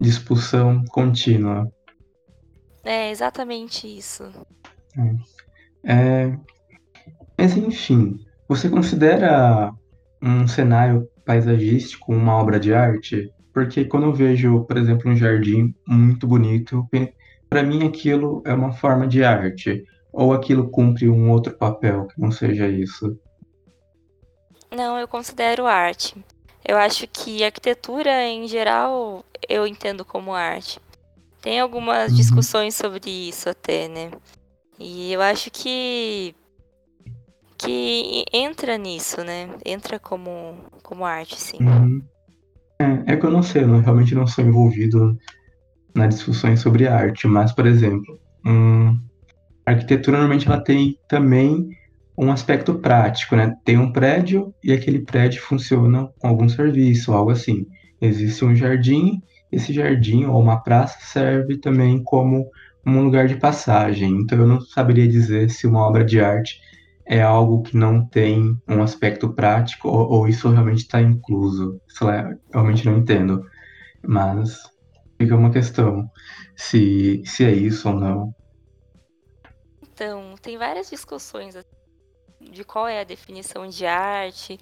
de 0.00 0.08
expulsão 0.08 0.82
contínua. 0.90 1.70
É 2.84 3.10
exatamente 3.10 3.86
isso. 3.86 4.24
É. 4.96 5.38
É, 5.84 6.38
mas 7.36 7.56
enfim, 7.56 8.18
você 8.48 8.68
considera 8.68 9.72
um 10.22 10.46
cenário 10.46 11.08
paisagístico 11.24 12.12
uma 12.12 12.34
obra 12.34 12.58
de 12.58 12.72
arte? 12.72 13.30
Porque 13.52 13.84
quando 13.84 14.04
eu 14.04 14.14
vejo, 14.14 14.64
por 14.64 14.76
exemplo, 14.76 15.10
um 15.10 15.16
jardim 15.16 15.74
muito 15.86 16.26
bonito, 16.26 16.88
para 17.48 17.62
mim 17.62 17.86
aquilo 17.86 18.42
é 18.46 18.52
uma 18.52 18.72
forma 18.72 19.06
de 19.06 19.22
arte. 19.22 19.84
Ou 20.12 20.32
aquilo 20.32 20.70
cumpre 20.70 21.08
um 21.08 21.30
outro 21.30 21.54
papel 21.56 22.06
que 22.06 22.20
não 22.20 22.30
seja 22.30 22.66
isso? 22.68 23.18
Não, 24.70 24.98
eu 24.98 25.08
considero 25.08 25.66
arte. 25.66 26.14
Eu 26.64 26.76
acho 26.76 27.06
que 27.06 27.42
arquitetura, 27.44 28.26
em 28.26 28.46
geral, 28.46 29.24
eu 29.48 29.66
entendo 29.66 30.04
como 30.04 30.34
arte. 30.34 30.80
Tem 31.40 31.60
algumas 31.60 32.10
uhum. 32.10 32.16
discussões 32.16 32.74
sobre 32.74 33.10
isso 33.10 33.48
até, 33.48 33.88
né? 33.88 34.10
E 34.78 35.12
eu 35.12 35.22
acho 35.22 35.50
que 35.50 36.34
que 37.56 38.24
entra 38.32 38.78
nisso, 38.78 39.24
né? 39.24 39.48
Entra 39.64 39.98
como, 39.98 40.58
como 40.82 41.04
arte, 41.04 41.40
sim. 41.40 41.58
Uhum. 41.60 42.02
É, 42.78 43.14
é 43.14 43.16
que 43.16 43.26
eu 43.26 43.30
não 43.30 43.42
sei, 43.42 43.64
eu 43.64 43.80
realmente 43.80 44.14
não 44.14 44.26
sou 44.26 44.44
envolvido 44.44 45.18
nas 45.94 46.14
discussões 46.14 46.60
sobre 46.60 46.86
arte, 46.86 47.26
mas, 47.26 47.52
por 47.52 47.66
exemplo, 47.66 48.16
hum, 48.46 48.96
a 49.68 49.72
arquitetura 49.72 50.16
normalmente 50.16 50.48
ela 50.48 50.60
tem 50.62 50.98
também 51.06 51.68
um 52.16 52.32
aspecto 52.32 52.74
prático, 52.74 53.36
né? 53.36 53.54
Tem 53.64 53.76
um 53.76 53.92
prédio 53.92 54.54
e 54.64 54.72
aquele 54.72 55.00
prédio 55.00 55.42
funciona 55.42 56.08
com 56.18 56.26
algum 56.26 56.48
serviço, 56.48 57.12
algo 57.12 57.30
assim. 57.30 57.66
Existe 58.00 58.44
um 58.44 58.56
jardim, 58.56 59.22
esse 59.52 59.72
jardim 59.72 60.24
ou 60.24 60.40
uma 60.40 60.62
praça 60.62 60.98
serve 61.02 61.58
também 61.58 62.02
como 62.02 62.48
um 62.86 63.02
lugar 63.02 63.28
de 63.28 63.36
passagem. 63.36 64.10
Então 64.22 64.38
eu 64.38 64.46
não 64.46 64.60
saberia 64.60 65.06
dizer 65.06 65.50
se 65.50 65.66
uma 65.66 65.86
obra 65.86 66.02
de 66.02 66.18
arte 66.18 66.60
é 67.06 67.20
algo 67.20 67.62
que 67.62 67.76
não 67.76 68.06
tem 68.06 68.56
um 68.66 68.82
aspecto 68.82 69.34
prático 69.34 69.88
ou, 69.88 70.10
ou 70.10 70.28
isso 70.28 70.48
realmente 70.48 70.78
está 70.78 71.00
incluso. 71.02 71.78
Isso 71.86 72.06
realmente 72.52 72.86
não 72.86 72.96
entendo. 72.96 73.44
Mas 74.02 74.62
fica 75.18 75.36
uma 75.36 75.50
questão 75.50 76.08
se, 76.56 77.22
se 77.26 77.44
é 77.44 77.52
isso 77.52 77.90
ou 77.90 77.94
não. 77.94 78.34
Então, 79.98 80.36
tem 80.40 80.56
várias 80.56 80.88
discussões 80.88 81.56
assim, 81.56 81.66
de 82.52 82.62
qual 82.62 82.86
é 82.86 83.00
a 83.00 83.04
definição 83.04 83.66
de 83.66 83.84
arte, 83.84 84.56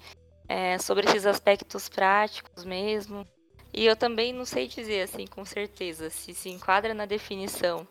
é, 0.49 0.79
sobre 0.79 1.05
esses 1.07 1.27
aspectos 1.27 1.87
práticos 1.87 2.65
mesmo. 2.65 3.23
E 3.71 3.85
eu 3.85 3.95
também 3.95 4.33
não 4.33 4.45
sei 4.45 4.67
dizer 4.67 5.03
assim 5.03 5.27
com 5.27 5.45
certeza 5.45 6.09
se 6.09 6.33
se 6.33 6.49
enquadra 6.49 6.95
na 6.95 7.05
definição. 7.05 7.87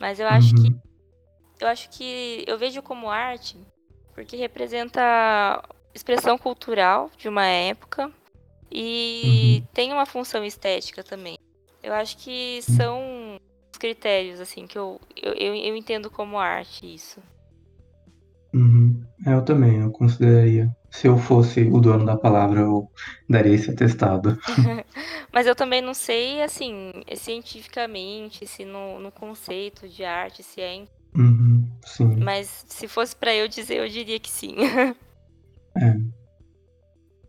Mas 0.00 0.18
eu 0.18 0.26
acho 0.26 0.56
uhum. 0.56 0.62
que 0.62 1.62
eu 1.62 1.68
acho 1.68 1.90
que 1.90 2.42
eu 2.46 2.56
vejo 2.56 2.80
como 2.80 3.10
arte 3.10 3.58
porque 4.14 4.34
representa 4.36 5.62
expressão 5.92 6.38
cultural 6.38 7.10
de 7.18 7.28
uma 7.28 7.44
época 7.44 8.10
e 8.72 9.58
uhum. 9.60 9.66
tem 9.74 9.92
uma 9.92 10.06
função 10.06 10.42
estética 10.42 11.04
também. 11.04 11.36
Eu 11.82 11.92
acho 11.92 12.16
que 12.16 12.62
são 12.62 13.02
critérios 13.78 14.40
assim 14.40 14.66
que 14.66 14.76
eu, 14.76 15.00
eu, 15.16 15.34
eu 15.34 15.76
entendo 15.76 16.10
como 16.10 16.38
arte 16.38 16.92
isso. 16.94 17.20
Uhum. 18.54 19.02
É, 19.26 19.34
eu 19.34 19.42
também, 19.42 19.80
eu 19.80 19.90
consideraria. 19.90 20.74
Se 20.90 21.06
eu 21.06 21.18
fosse 21.18 21.62
o 21.62 21.80
dono 21.80 22.04
da 22.06 22.16
palavra, 22.16 22.60
eu 22.60 22.90
daria 23.28 23.54
esse 23.54 23.70
atestado. 23.70 24.38
Mas 25.32 25.46
eu 25.46 25.54
também 25.54 25.82
não 25.82 25.92
sei, 25.92 26.42
assim, 26.42 26.92
cientificamente, 27.14 28.46
se 28.46 28.64
no, 28.64 28.98
no 28.98 29.12
conceito 29.12 29.86
de 29.86 30.02
arte, 30.02 30.42
se 30.42 30.60
é 30.60 30.86
Uhum, 31.14 31.66
sim. 31.84 32.16
Mas 32.16 32.64
se 32.68 32.86
fosse 32.86 33.14
para 33.16 33.34
eu 33.34 33.48
dizer, 33.48 33.78
eu 33.78 33.88
diria 33.88 34.20
que 34.20 34.30
sim. 34.30 34.54
é. 35.76 35.96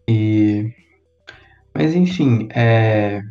E... 0.07 0.73
Mas 1.73 1.93
enfim, 1.95 2.47
é... 2.51 3.21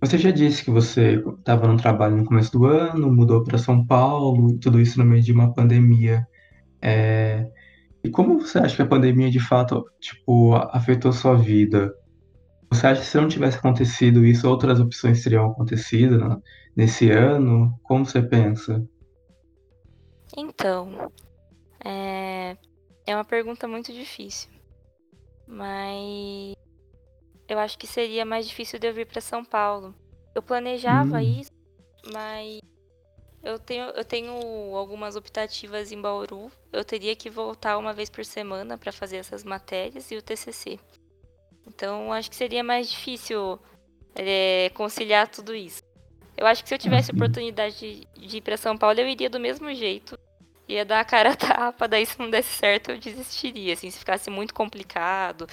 você 0.00 0.16
já 0.16 0.30
disse 0.30 0.64
que 0.64 0.70
você 0.70 1.22
estava 1.38 1.66
no 1.66 1.76
trabalho 1.76 2.16
no 2.16 2.24
começo 2.24 2.52
do 2.52 2.66
ano, 2.66 3.12
mudou 3.12 3.42
para 3.42 3.58
São 3.58 3.84
Paulo, 3.84 4.56
tudo 4.58 4.80
isso 4.80 4.98
no 4.98 5.04
meio 5.04 5.22
de 5.22 5.32
uma 5.32 5.52
pandemia. 5.52 6.26
É... 6.80 7.50
E 8.04 8.10
como 8.10 8.40
você 8.40 8.58
acha 8.58 8.76
que 8.76 8.82
a 8.82 8.86
pandemia 8.86 9.30
de 9.30 9.40
fato 9.40 9.84
tipo, 10.00 10.54
afetou 10.54 11.12
sua 11.12 11.36
vida? 11.36 11.92
Você 12.70 12.86
acha 12.86 13.00
que 13.00 13.06
se 13.06 13.16
não 13.16 13.28
tivesse 13.28 13.58
acontecido 13.58 14.24
isso, 14.24 14.48
outras 14.48 14.78
opções 14.78 15.22
teriam 15.22 15.46
acontecido 15.50 16.18
né, 16.18 16.36
nesse 16.76 17.10
ano? 17.10 17.76
Como 17.82 18.06
você 18.06 18.22
pensa? 18.22 18.86
Então, 20.36 21.10
é, 21.84 22.56
é 23.04 23.14
uma 23.14 23.24
pergunta 23.24 23.66
muito 23.66 23.92
difícil. 23.92 24.50
Mas 25.46 26.54
eu 27.48 27.58
acho 27.58 27.78
que 27.78 27.86
seria 27.86 28.24
mais 28.24 28.46
difícil 28.46 28.78
de 28.78 28.86
eu 28.86 28.94
vir 28.94 29.06
para 29.06 29.20
São 29.20 29.44
Paulo. 29.44 29.94
Eu 30.34 30.42
planejava 30.42 31.16
hum. 31.16 31.40
isso, 31.40 31.50
mas 32.12 32.60
eu 33.42 33.58
tenho, 33.58 33.84
eu 33.84 34.04
tenho 34.04 34.32
algumas 34.76 35.16
optativas 35.16 35.90
em 35.90 36.00
Bauru. 36.00 36.50
Eu 36.72 36.84
teria 36.84 37.16
que 37.16 37.30
voltar 37.30 37.78
uma 37.78 37.92
vez 37.92 38.10
por 38.10 38.24
semana 38.24 38.76
para 38.76 38.92
fazer 38.92 39.16
essas 39.16 39.44
matérias 39.44 40.10
e 40.10 40.16
o 40.16 40.22
TCC. 40.22 40.78
Então, 41.66 42.12
acho 42.12 42.30
que 42.30 42.36
seria 42.36 42.62
mais 42.62 42.90
difícil 42.90 43.58
é, 44.14 44.70
conciliar 44.74 45.28
tudo 45.28 45.54
isso. 45.54 45.82
Eu 46.36 46.46
acho 46.46 46.62
que 46.62 46.68
se 46.68 46.74
eu 46.74 46.78
tivesse 46.78 47.10
uhum. 47.10 47.16
oportunidade 47.16 47.78
de, 47.78 48.26
de 48.26 48.36
ir 48.36 48.40
para 48.40 48.56
São 48.56 48.76
Paulo, 48.76 49.00
eu 49.00 49.08
iria 49.08 49.30
do 49.30 49.40
mesmo 49.40 49.72
jeito. 49.74 50.18
Ia 50.68 50.84
dar 50.84 51.00
a 51.00 51.04
cara 51.04 51.32
a 51.32 51.36
tapa, 51.36 51.86
daí 51.88 52.04
se 52.04 52.18
não 52.18 52.30
desse 52.30 52.50
certo, 52.50 52.90
eu 52.90 52.98
desistiria. 52.98 53.72
Assim, 53.72 53.90
se 53.90 53.98
ficasse 53.98 54.30
muito 54.30 54.54
complicado, 54.54 55.46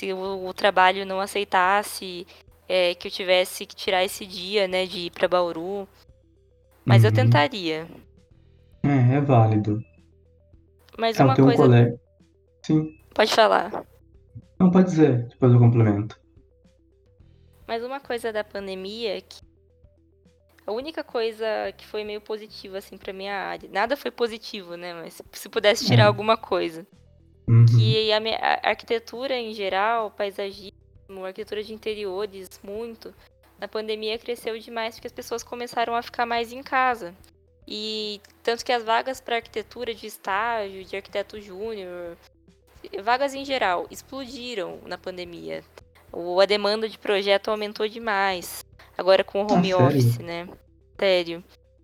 se 0.00 0.12
o, 0.14 0.46
o 0.46 0.54
trabalho 0.54 1.04
não 1.04 1.20
aceitasse 1.20 2.26
é, 2.66 2.94
que 2.94 3.08
eu 3.08 3.12
tivesse 3.12 3.66
que 3.66 3.76
tirar 3.76 4.02
esse 4.02 4.24
dia, 4.24 4.66
né, 4.66 4.86
de 4.86 5.00
ir 5.00 5.10
para 5.10 5.28
Bauru. 5.28 5.86
Mas 6.84 7.02
uhum. 7.02 7.10
eu 7.10 7.14
tentaria. 7.14 7.86
É, 8.82 9.16
é 9.16 9.20
válido. 9.20 9.84
Mas 10.96 11.20
ah, 11.20 11.24
uma 11.24 11.36
coisa. 11.36 11.50
Um 11.50 11.66
colega... 11.66 12.00
Sim. 12.62 12.98
Pode 13.14 13.34
falar. 13.34 13.84
Não, 14.58 14.70
pode 14.70 14.88
dizer, 14.88 15.28
depois 15.28 15.52
eu 15.52 15.58
complemento. 15.58 16.18
Mas 17.66 17.84
uma 17.84 18.00
coisa 18.00 18.32
da 18.32 18.42
pandemia 18.42 19.20
que 19.20 19.40
a 20.66 20.72
única 20.72 21.04
coisa 21.04 21.44
que 21.76 21.86
foi 21.86 22.04
meio 22.04 22.20
positiva, 22.20 22.78
assim, 22.78 22.96
pra 22.96 23.12
minha 23.12 23.34
área. 23.34 23.68
Nada 23.70 23.96
foi 23.96 24.10
positivo, 24.10 24.76
né? 24.76 24.94
Mas 24.94 25.20
se 25.32 25.48
pudesse 25.48 25.84
tirar 25.84 26.04
é. 26.04 26.06
alguma 26.06 26.36
coisa. 26.36 26.86
Uhum. 27.50 27.66
Que 27.66 28.12
a, 28.12 28.18
a, 28.18 28.70
arquitetura 28.70 29.34
em 29.34 29.52
geral, 29.52 30.12
paisagismo, 30.12 31.24
arquitetura 31.24 31.64
de 31.64 31.74
interiores, 31.74 32.48
muito. 32.62 33.12
Na 33.58 33.66
pandemia 33.66 34.16
cresceu 34.18 34.56
demais 34.58 34.94
porque 34.94 35.08
as 35.08 35.12
pessoas 35.12 35.42
começaram 35.42 35.94
a 35.96 36.02
ficar 36.02 36.24
mais 36.24 36.52
em 36.52 36.62
casa. 36.62 37.12
E 37.66 38.20
tanto 38.42 38.64
que 38.64 38.72
as 38.72 38.84
vagas 38.84 39.20
para 39.20 39.36
arquitetura 39.36 39.92
de 39.92 40.06
estágio, 40.06 40.84
de 40.84 40.94
arquiteto 40.94 41.40
júnior, 41.40 42.16
vagas 43.02 43.34
em 43.34 43.44
geral, 43.44 43.86
explodiram 43.90 44.78
na 44.86 44.96
pandemia. 44.96 45.64
O, 46.12 46.40
a 46.40 46.46
demanda 46.46 46.88
de 46.88 46.98
projeto 46.98 47.50
aumentou 47.50 47.88
demais. 47.88 48.64
Agora 48.96 49.24
com 49.24 49.42
o 49.42 49.52
home 49.52 49.72
ah, 49.72 49.78
office, 49.78 50.18
né? 50.18 50.48
Sério. 50.98 51.42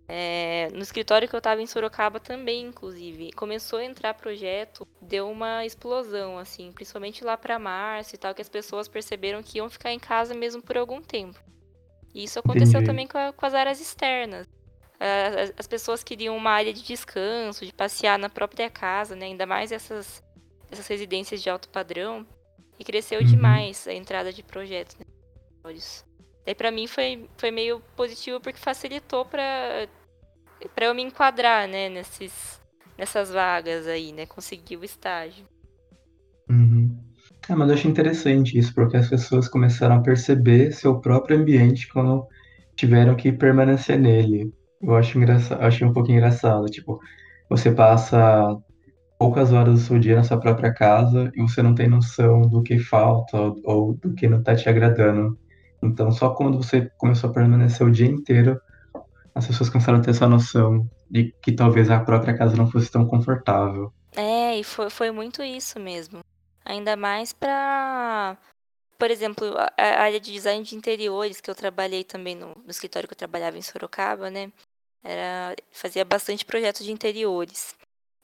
É, 0.09 0.69
no 0.73 0.83
escritório 0.83 1.29
que 1.29 1.35
eu 1.35 1.41
tava 1.41 1.61
em 1.61 1.67
Sorocaba 1.67 2.21
também, 2.21 2.67
inclusive. 2.67 3.33
Começou 3.33 3.81
a 3.81 3.85
entrar 3.85 4.15
projeto, 4.15 4.87
deu 5.01 5.29
uma 5.29 5.65
explosão, 5.65 6.39
assim, 6.39 6.71
principalmente 6.73 7.25
lá 7.25 7.37
para 7.37 7.59
março 7.59 8.15
e 8.15 8.19
tal, 8.19 8.35
que 8.35 8.43
as 8.43 8.49
pessoas 8.49 8.87
perceberam 8.87 9.43
que 9.43 9.59
iam 9.59 9.69
ficar 9.69 9.93
em 9.93 9.99
casa 9.99 10.33
mesmo 10.35 10.63
por 10.63 10.77
algum 10.77 11.03
tempo. 11.03 11.41
E 12.15 12.25
isso 12.25 12.39
aconteceu 12.39 12.81
Entendi. 12.81 12.87
também 12.87 13.07
com, 13.07 13.19
a, 13.19 13.33
com, 13.33 13.45
as 13.45 13.53
áreas 13.53 13.81
externas. 13.81 14.47
As, 14.99 15.53
as, 15.59 15.67
pessoas 15.67 16.03
queriam 16.03 16.35
uma 16.35 16.51
área 16.51 16.73
de 16.73 16.83
descanso, 16.83 17.67
de 17.67 17.73
passear 17.73 18.19
na 18.19 18.31
própria 18.31 18.71
casa, 18.71 19.15
né? 19.15 19.27
Ainda 19.27 19.45
mais 19.45 19.71
essas, 19.71 20.23
essas 20.71 20.87
residências 20.87 21.43
de 21.43 21.51
alto 21.51 21.69
padrão. 21.69 22.27
E 22.79 22.85
cresceu 22.85 23.21
uhum. 23.21 23.27
demais 23.27 23.87
a 23.87 23.93
entrada 23.93 24.33
de 24.33 24.43
projetos. 24.43 24.97
Né? 24.97 25.07
Daí 26.47 26.55
para 26.55 26.71
mim 26.71 26.87
foi, 26.87 27.29
foi 27.37 27.51
meio 27.51 27.83
positivo 27.97 28.41
porque 28.41 28.59
facilitou 28.59 29.25
para 29.25 29.89
para 30.75 30.87
eu 30.87 30.95
me 30.95 31.03
enquadrar, 31.03 31.69
né, 31.69 31.89
nesses 31.91 32.61
nessas 32.97 33.31
vagas 33.31 33.87
aí, 33.87 34.13
né, 34.13 34.25
conseguir 34.25 34.79
o 34.79 34.85
estágio. 34.85 35.45
Uhum. 36.49 36.97
É, 37.49 37.55
mas 37.55 37.69
eu 37.69 37.75
achei 37.75 37.91
interessante 37.91 38.59
isso, 38.59 38.75
porque 38.75 38.97
as 38.97 39.09
pessoas 39.09 39.49
começaram 39.49 39.97
a 39.97 40.03
perceber 40.03 40.73
seu 40.73 40.99
próprio 41.01 41.39
ambiente 41.39 41.89
quando 41.89 42.27
tiveram 42.75 43.15
que 43.15 43.33
permanecer 43.33 43.99
nele. 43.99 44.53
Eu 44.81 44.95
acho 44.97 45.19
engraçado, 45.19 45.61
achei 45.63 45.87
um 45.87 45.93
pouco 45.93 46.11
engraçado, 46.11 46.67
tipo, 46.67 46.99
você 47.49 47.71
passa 47.71 48.57
poucas 49.19 49.53
horas 49.53 49.75
do 49.75 49.81
seu 49.81 49.99
dia 49.99 50.17
na 50.17 50.25
sua 50.25 50.39
própria 50.39 50.73
casa 50.73 51.31
e 51.35 51.43
você 51.43 51.63
não 51.63 51.75
tem 51.75 51.89
noção 51.89 52.43
do 52.43 52.63
que 52.63 52.79
falta 52.79 53.37
ou, 53.65 53.95
do 53.95 54.15
que 54.15 54.29
não 54.29 54.39
está 54.41 54.55
te 54.55 54.69
agradando. 54.69 55.39
Então, 55.83 56.11
só 56.11 56.31
quando 56.31 56.57
você 56.59 56.91
começou 56.99 57.31
a 57.31 57.33
permanecer 57.33 57.87
o 57.87 57.91
dia 57.91 58.07
inteiro, 58.07 58.61
as 59.35 59.47
pessoas 59.47 59.69
começaram 59.69 59.99
a 59.99 60.03
ter 60.03 60.11
essa 60.11 60.27
noção 60.27 60.89
de 61.11 61.35
que 61.43 61.53
talvez 61.53 61.91
a 61.91 62.01
própria 62.01 62.37
casa 62.37 62.57
não 62.57 62.71
fosse 62.71 62.91
tão 62.91 63.07
confortável. 63.07 63.93
É, 64.17 64.59
e 64.59 64.65
foi, 64.65 64.89
foi 64.89 65.11
muito 65.11 65.43
isso 65.43 65.79
mesmo. 65.79 66.21
Ainda 66.65 66.97
mais 66.97 67.33
para, 67.33 68.37
por 68.99 69.11
exemplo, 69.11 69.55
a 69.77 70.03
área 70.03 70.19
de 70.19 70.33
design 70.33 70.65
de 70.65 70.75
interiores 70.75 71.41
que 71.41 71.51
eu 71.51 71.55
trabalhei 71.55 72.03
também 72.03 72.35
no, 72.35 72.49
no 72.49 72.71
escritório 72.71 73.07
que 73.07 73.13
eu 73.15 73.19
trabalhava 73.19 73.59
em 73.59 73.63
Sorocaba, 73.63 74.31
né? 74.31 74.51
Era, 75.05 75.55
fazia 75.71 76.05
bastante 76.05 76.45
projetos 76.45 76.85
de 76.85 76.91
interiores. 76.91 77.77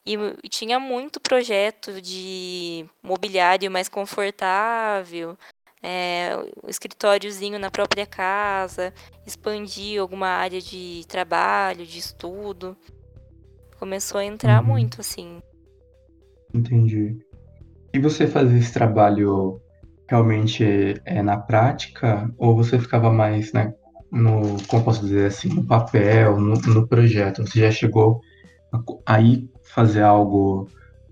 E 0.05 0.17
tinha 0.49 0.79
muito 0.79 1.21
projeto 1.21 2.01
de 2.01 2.85
mobiliário 3.01 3.71
mais 3.71 3.87
confortável, 3.87 5.37
é, 5.83 6.31
um 6.63 6.69
escritóriozinho 6.69 7.59
na 7.59 7.69
própria 7.69 8.05
casa, 8.05 8.93
expandir 9.27 10.01
alguma 10.01 10.27
área 10.27 10.61
de 10.61 11.03
trabalho, 11.09 11.85
de 11.85 11.99
estudo. 11.99 12.75
Começou 13.77 14.19
a 14.19 14.25
entrar 14.25 14.61
Uhum. 14.61 14.69
muito, 14.69 15.01
assim. 15.01 15.41
Entendi. 16.53 17.17
E 17.93 17.99
você 17.99 18.25
fazia 18.27 18.57
esse 18.57 18.71
trabalho 18.73 19.59
realmente 20.09 20.63
é, 21.05 21.21
na 21.21 21.37
prática, 21.37 22.31
ou 22.37 22.55
você 22.55 22.79
ficava 22.79 23.11
mais, 23.11 23.51
né, 23.51 23.73
no, 24.11 24.57
como 24.67 24.83
posso 24.85 25.01
dizer 25.01 25.27
assim, 25.27 25.49
no 25.49 25.65
papel, 25.65 26.39
no, 26.39 26.53
no 26.53 26.87
projeto? 26.87 27.45
Você 27.45 27.59
já 27.59 27.71
chegou 27.71 28.21
a, 28.71 29.15
a 29.15 29.21
ir 29.21 29.49
fazer 29.63 30.03
algo 30.03 30.69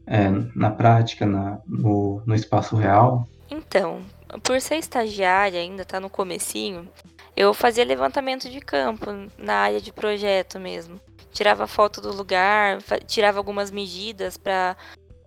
é, 0.08 0.30
na 0.56 0.72
prática, 0.72 1.26
na, 1.26 1.60
no, 1.68 2.22
no 2.26 2.36
espaço 2.36 2.76
real? 2.76 3.28
Então, 3.50 4.02
por 4.44 4.60
ser 4.62 4.76
estagiária, 4.76 5.60
ainda 5.60 5.84
tá 5.86 6.00
no 6.00 6.10
comecinho, 6.10 6.88
eu 7.36 7.54
fazia 7.54 7.84
levantamento 7.86 8.50
de 8.50 8.60
campo 8.60 9.06
na 9.38 9.56
área 9.56 9.82
de 9.82 9.92
projeto 9.92 10.60
mesmo. 10.60 11.00
Tirava 11.32 11.66
foto 11.68 12.02
do 12.02 12.12
lugar, 12.12 12.82
tirava 13.08 13.38
algumas 13.38 13.72
medidas 13.72 14.38
para 14.38 14.76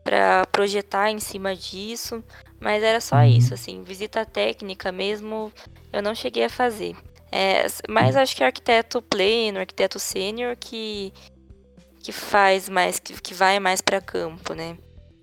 para 0.02 0.44
projetar 0.52 1.10
em 1.10 1.18
cima 1.18 1.56
disso, 1.56 2.22
mas 2.60 2.82
era 2.82 3.00
só 3.00 3.16
uhum. 3.16 3.24
isso, 3.24 3.54
assim, 3.54 3.82
visita 3.82 4.26
técnica 4.26 4.92
mesmo, 4.92 5.50
eu 5.90 6.02
não 6.02 6.14
cheguei 6.14 6.44
a 6.44 6.50
fazer. 6.50 6.94
É, 7.32 7.64
mas 7.88 8.14
acho 8.14 8.36
que 8.36 8.44
arquiteto 8.44 9.00
pleno, 9.00 9.60
arquiteto 9.60 9.98
sênior 9.98 10.54
que 10.56 11.10
que 12.04 12.12
faz 12.12 12.68
mais, 12.68 13.00
que, 13.00 13.18
que 13.18 13.32
vai 13.32 13.58
mais 13.58 13.80
para 13.80 13.98
campo, 13.98 14.52
né? 14.52 14.76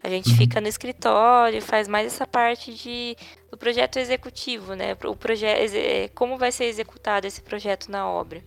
A 0.03 0.09
gente 0.09 0.29
uhum. 0.31 0.37
fica 0.37 0.59
no 0.59 0.67
escritório, 0.67 1.61
faz 1.61 1.87
mais 1.87 2.07
essa 2.07 2.25
parte 2.25 2.73
de, 2.73 3.15
do 3.51 3.57
projeto 3.57 3.97
executivo, 3.97 4.73
né? 4.73 4.97
O 5.05 5.15
projeto, 5.15 5.75
é, 5.75 6.07
como 6.09 6.37
vai 6.37 6.51
ser 6.51 6.65
executado 6.65 7.27
esse 7.27 7.41
projeto 7.41 7.89
na 7.89 8.07
obra. 8.07 8.41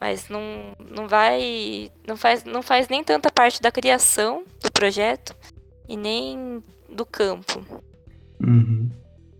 Mas 0.00 0.28
não, 0.28 0.74
não 0.90 1.08
vai, 1.08 1.90
não 2.06 2.16
faz, 2.16 2.44
não 2.44 2.62
faz 2.62 2.88
nem 2.88 3.02
tanta 3.02 3.30
parte 3.30 3.60
da 3.60 3.70
criação 3.70 4.44
do 4.62 4.70
projeto 4.72 5.34
e 5.88 5.96
nem 5.96 6.62
do 6.88 7.06
campo. 7.06 7.64
Uhum. 8.40 8.88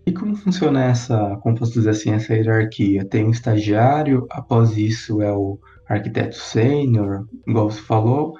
E 0.05 0.11
como 0.11 0.35
funciona 0.35 0.85
essa, 0.85 1.37
como 1.41 1.57
posso 1.57 1.73
dizer 1.73 1.91
assim, 1.91 2.11
essa 2.11 2.33
hierarquia? 2.33 3.05
Tem 3.05 3.25
um 3.25 3.31
estagiário, 3.31 4.25
após 4.29 4.77
isso 4.77 5.21
é 5.21 5.31
o 5.31 5.59
arquiteto 5.87 6.35
sênior, 6.35 7.27
igual 7.47 7.69
você 7.69 7.81
falou. 7.81 8.37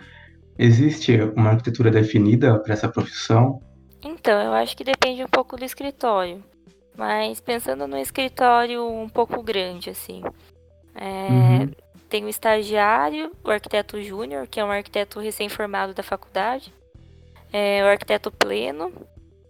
Existe 0.59 1.19
uma 1.35 1.51
arquitetura 1.51 1.89
definida 1.89 2.59
para 2.59 2.73
essa 2.73 2.89
profissão? 2.89 3.61
Então, 4.03 4.39
eu 4.41 4.53
acho 4.53 4.75
que 4.75 4.83
depende 4.83 5.23
um 5.23 5.27
pouco 5.27 5.55
do 5.55 5.63
escritório. 5.63 6.43
Mas 6.97 7.39
pensando 7.39 7.87
no 7.87 7.97
escritório 7.97 8.85
um 8.85 9.07
pouco 9.07 9.41
grande, 9.41 9.89
assim. 9.89 10.21
É, 10.93 11.31
uhum. 11.31 11.71
Tem 12.09 12.25
o 12.25 12.29
estagiário, 12.29 13.31
o 13.43 13.49
arquiteto 13.49 14.01
júnior, 14.01 14.47
que 14.47 14.59
é 14.59 14.65
um 14.65 14.71
arquiteto 14.71 15.19
recém-formado 15.19 15.93
da 15.93 16.03
faculdade 16.03 16.73
é, 17.51 17.83
o 17.83 17.87
arquiteto 17.87 18.31
pleno 18.31 18.91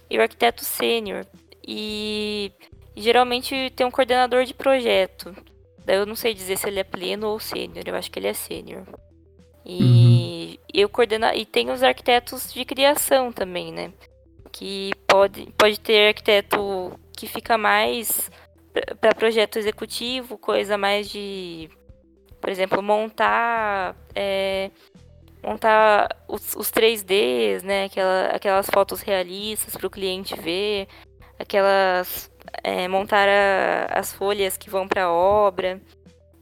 e 0.10 0.18
o 0.18 0.22
arquiteto 0.22 0.64
sênior. 0.64 1.26
E, 1.66 2.52
e 2.96 3.02
geralmente 3.02 3.72
tem 3.76 3.86
um 3.86 3.92
coordenador 3.92 4.46
de 4.46 4.54
projeto. 4.54 5.36
Daí 5.86 5.98
eu 5.98 6.06
não 6.06 6.16
sei 6.16 6.34
dizer 6.34 6.58
se 6.58 6.68
ele 6.68 6.80
é 6.80 6.84
pleno 6.84 7.28
ou 7.28 7.40
sênior, 7.40 7.84
eu 7.86 7.96
acho 7.96 8.10
que 8.10 8.20
ele 8.20 8.28
é 8.28 8.34
sênior. 8.34 8.84
E 9.72 9.84
uhum. 9.84 10.58
eu 10.74 10.90
coordena 10.90 11.36
e 11.36 11.46
tem 11.46 11.70
os 11.70 11.84
arquitetos 11.84 12.52
de 12.52 12.66
criação 12.66 13.32
também, 13.32 13.72
né? 13.72 13.94
Que 14.52 14.92
pode, 15.06 15.46
pode 15.56 15.80
ter 15.80 16.08
arquiteto 16.08 17.00
que 17.16 17.28
fica 17.28 17.56
mais 17.56 18.32
para 19.00 19.14
projeto 19.14 19.60
executivo, 19.60 20.40
coisa 20.40 20.76
mais 20.76 21.08
de, 21.10 21.70
por 22.42 22.50
exemplo, 22.50 22.82
montar 22.82 23.96
é, 24.16 24.72
montar 25.44 26.18
os, 26.28 26.56
os 26.56 26.72
3Ds, 26.72 27.62
né? 27.64 27.86
Aquela, 27.86 28.26
aquelas 28.28 28.68
fotos 28.74 29.02
realistas 29.02 29.78
para 29.78 29.86
o 29.86 29.92
cliente 29.92 30.36
ver, 30.40 30.88
aquelas 31.38 32.32
é, 32.64 32.88
montar 32.88 33.28
a, 33.30 34.00
as 34.00 34.12
folhas 34.12 34.58
que 34.58 34.70
vão 34.70 34.88
para 34.88 35.04
a 35.04 35.12
obra. 35.12 35.80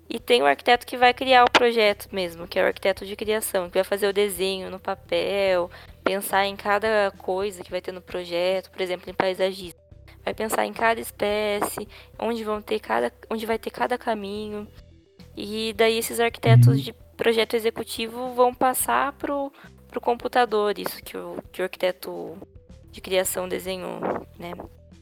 E 0.09 0.19
tem 0.19 0.41
o 0.41 0.45
arquiteto 0.45 0.85
que 0.85 0.95
vai 0.95 1.13
criar 1.13 1.43
o 1.43 1.51
projeto 1.51 2.07
mesmo, 2.13 2.47
que 2.47 2.57
é 2.57 2.63
o 2.63 2.67
arquiteto 2.67 3.05
de 3.05 3.15
criação, 3.15 3.69
que 3.69 3.75
vai 3.75 3.83
fazer 3.83 4.07
o 4.07 4.13
desenho 4.13 4.69
no 4.69 4.79
papel, 4.79 5.69
pensar 6.03 6.45
em 6.45 6.55
cada 6.55 7.11
coisa 7.17 7.61
que 7.61 7.71
vai 7.71 7.81
ter 7.81 7.91
no 7.91 8.01
projeto, 8.01 8.71
por 8.71 8.81
exemplo, 8.81 9.09
em 9.09 9.13
paisagismo. 9.13 9.79
Vai 10.23 10.33
pensar 10.33 10.65
em 10.65 10.73
cada 10.73 11.01
espécie, 11.01 11.87
onde 12.17 12.43
vão 12.43 12.61
ter 12.61 12.79
cada, 12.79 13.11
onde 13.29 13.45
vai 13.45 13.59
ter 13.59 13.69
cada 13.69 13.97
caminho. 13.97 14.67
E 15.35 15.73
daí 15.73 15.97
esses 15.97 16.19
arquitetos 16.19 16.67
uhum. 16.67 16.75
de 16.75 16.93
projeto 17.17 17.55
executivo 17.55 18.33
vão 18.33 18.53
passar 18.53 19.11
pro, 19.13 19.51
pro 19.89 19.99
computador, 19.99 20.77
isso 20.79 21.03
que 21.03 21.17
o, 21.17 21.37
que 21.51 21.61
o 21.61 21.63
arquiteto 21.63 22.37
de 22.91 23.01
criação 23.01 23.47
desenhou, 23.47 23.99
né? 24.39 24.53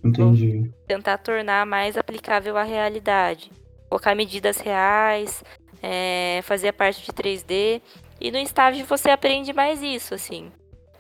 Entendi. 0.04 0.72
Tentar 0.88 1.18
tornar 1.18 1.66
mais 1.66 1.98
aplicável 1.98 2.58
à 2.58 2.64
realidade. 2.64 3.52
Colocar 3.90 4.16
medidas 4.16 4.58
reais, 4.58 5.44
é, 5.82 6.42
fazer 6.44 6.70
a 6.70 6.74
parte 6.74 7.04
de 7.04 7.12
3D. 7.12 7.82
E 8.20 8.32
no 8.32 8.38
estágio 8.38 8.86
você 8.86 9.10
aprende 9.10 9.54
mais 9.54 9.82
isso, 9.82 10.14
assim. 10.14 10.52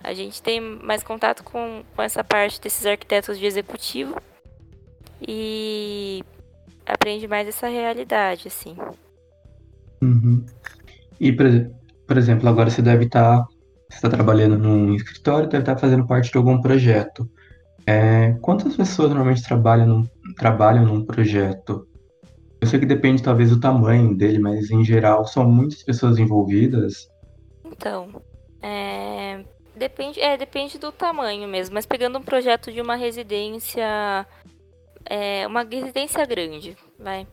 A 0.03 0.13
gente 0.13 0.41
tem 0.41 0.59
mais 0.59 1.03
contato 1.03 1.43
com, 1.43 1.83
com 1.95 2.01
essa 2.01 2.23
parte 2.23 2.61
desses 2.61 2.85
arquitetos 2.85 3.39
de 3.39 3.45
executivo. 3.45 4.15
E 5.27 6.23
aprende 6.85 7.27
mais 7.27 7.47
essa 7.47 7.67
realidade, 7.67 8.47
assim. 8.47 8.77
Uhum. 10.01 10.45
E, 11.19 11.31
por, 11.31 11.45
por 12.05 12.17
exemplo, 12.17 12.47
agora 12.47 12.69
você 12.69 12.81
deve 12.81 13.05
estar 13.05 13.39
tá, 13.39 13.47
está 13.89 14.09
trabalhando 14.09 14.57
num 14.57 14.93
escritório, 14.93 15.49
deve 15.49 15.63
estar 15.63 15.75
tá 15.75 15.81
fazendo 15.81 16.05
parte 16.05 16.31
de 16.31 16.37
algum 16.37 16.61
projeto. 16.61 17.29
É, 17.87 18.33
quantas 18.41 18.75
pessoas 18.75 19.09
normalmente 19.09 19.43
trabalham 19.43 19.87
num, 19.87 20.07
trabalham 20.37 20.85
num 20.85 21.05
projeto? 21.05 21.87
Eu 22.65 22.69
sei 22.69 22.79
que 22.79 22.85
depende 22.87 23.21
talvez 23.21 23.51
do 23.51 23.59
tamanho 23.59 24.15
dele, 24.15 24.39
mas 24.39 24.71
em 24.71 24.83
geral 24.83 25.27
são 25.27 25.47
muitas 25.47 25.83
pessoas 25.83 26.17
envolvidas. 26.17 27.07
Então, 27.63 28.19
é, 28.59 29.45
depende, 29.75 30.19
é, 30.19 30.35
depende 30.35 30.79
do 30.79 30.91
tamanho 30.91 31.47
mesmo. 31.47 31.75
Mas 31.75 31.85
pegando 31.85 32.17
um 32.17 32.23
projeto 32.23 32.71
de 32.71 32.81
uma 32.81 32.95
residência, 32.95 34.25
é, 35.05 35.45
uma 35.45 35.61
residência 35.61 36.25
grande, 36.25 36.75
vai. 36.97 37.27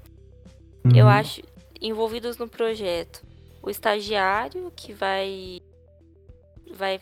Uhum. 0.85 0.95
Eu 0.95 1.09
acho 1.09 1.41
envolvidos 1.81 2.37
no 2.37 2.47
projeto 2.47 3.25
o 3.63 3.71
estagiário 3.71 4.71
que 4.77 4.93
vai 4.93 5.63
vai 6.75 7.01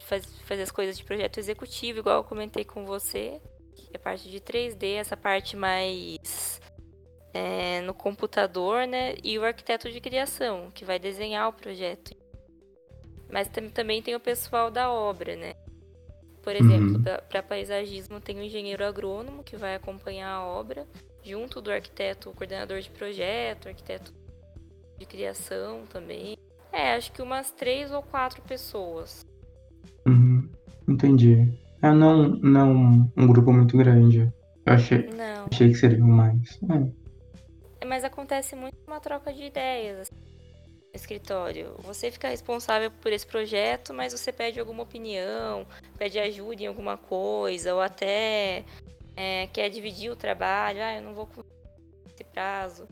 faz, 0.00 0.24
fazer 0.46 0.62
as 0.62 0.70
coisas 0.70 0.96
de 0.96 1.04
projeto 1.04 1.38
executivo, 1.38 1.98
igual 1.98 2.16
eu 2.16 2.24
comentei 2.24 2.64
com 2.64 2.86
você, 2.86 3.38
que 3.74 3.90
é 3.92 3.96
a 3.96 4.00
parte 4.00 4.30
de 4.30 4.40
3D, 4.40 4.94
essa 4.94 5.16
parte 5.16 5.56
mais 5.56 6.58
é, 7.36 7.80
no 7.82 7.92
computador, 7.92 8.86
né? 8.86 9.14
E 9.22 9.38
o 9.38 9.44
arquiteto 9.44 9.90
de 9.90 10.00
criação, 10.00 10.70
que 10.72 10.84
vai 10.84 10.98
desenhar 10.98 11.48
o 11.48 11.52
projeto. 11.52 12.16
Mas 13.30 13.50
também 13.74 14.00
tem 14.00 14.14
o 14.14 14.20
pessoal 14.20 14.70
da 14.70 14.90
obra, 14.90 15.36
né? 15.36 15.54
Por 16.42 16.54
exemplo, 16.54 16.96
uhum. 16.96 17.02
para 17.28 17.42
paisagismo 17.42 18.20
tem 18.20 18.38
o 18.38 18.42
engenheiro 18.42 18.84
agrônomo 18.84 19.42
que 19.42 19.56
vai 19.56 19.74
acompanhar 19.74 20.30
a 20.30 20.46
obra, 20.46 20.86
junto 21.24 21.60
do 21.60 21.72
arquiteto, 21.72 22.32
coordenador 22.32 22.80
de 22.80 22.88
projeto, 22.90 23.68
arquiteto 23.68 24.14
de 24.96 25.04
criação 25.04 25.82
também. 25.90 26.38
É, 26.72 26.94
acho 26.94 27.12
que 27.12 27.20
umas 27.20 27.50
três 27.50 27.90
ou 27.90 28.00
quatro 28.00 28.40
pessoas. 28.42 29.26
Uhum, 30.06 30.48
entendi. 30.88 31.52
É 31.82 31.90
não, 31.90 32.28
não 32.28 33.10
um 33.16 33.26
grupo 33.26 33.52
muito 33.52 33.76
grande. 33.76 34.32
Eu 34.64 34.72
achei, 34.72 35.08
não. 35.10 35.46
achei 35.50 35.68
que 35.68 35.74
seriam 35.74 36.06
mais. 36.06 36.60
É. 36.70 37.05
Mas 37.84 38.04
acontece 38.04 38.56
muito 38.56 38.76
uma 38.86 39.00
troca 39.00 39.32
de 39.32 39.44
ideias 39.44 40.00
assim, 40.00 40.14
no 40.14 40.94
escritório. 40.94 41.74
Você 41.80 42.10
fica 42.10 42.28
responsável 42.28 42.90
por 42.90 43.12
esse 43.12 43.26
projeto, 43.26 43.92
mas 43.92 44.12
você 44.12 44.32
pede 44.32 44.58
alguma 44.58 44.82
opinião, 44.82 45.66
pede 45.98 46.18
ajuda 46.18 46.62
em 46.62 46.66
alguma 46.66 46.96
coisa, 46.96 47.74
ou 47.74 47.80
até 47.80 48.64
é, 49.16 49.46
quer 49.48 49.68
dividir 49.68 50.10
o 50.10 50.16
trabalho. 50.16 50.82
Ah, 50.82 50.96
eu 50.96 51.02
não 51.02 51.14
vou 51.14 51.26
cumprir 51.26 51.52
esse 52.06 52.24
prazo. 52.24 52.88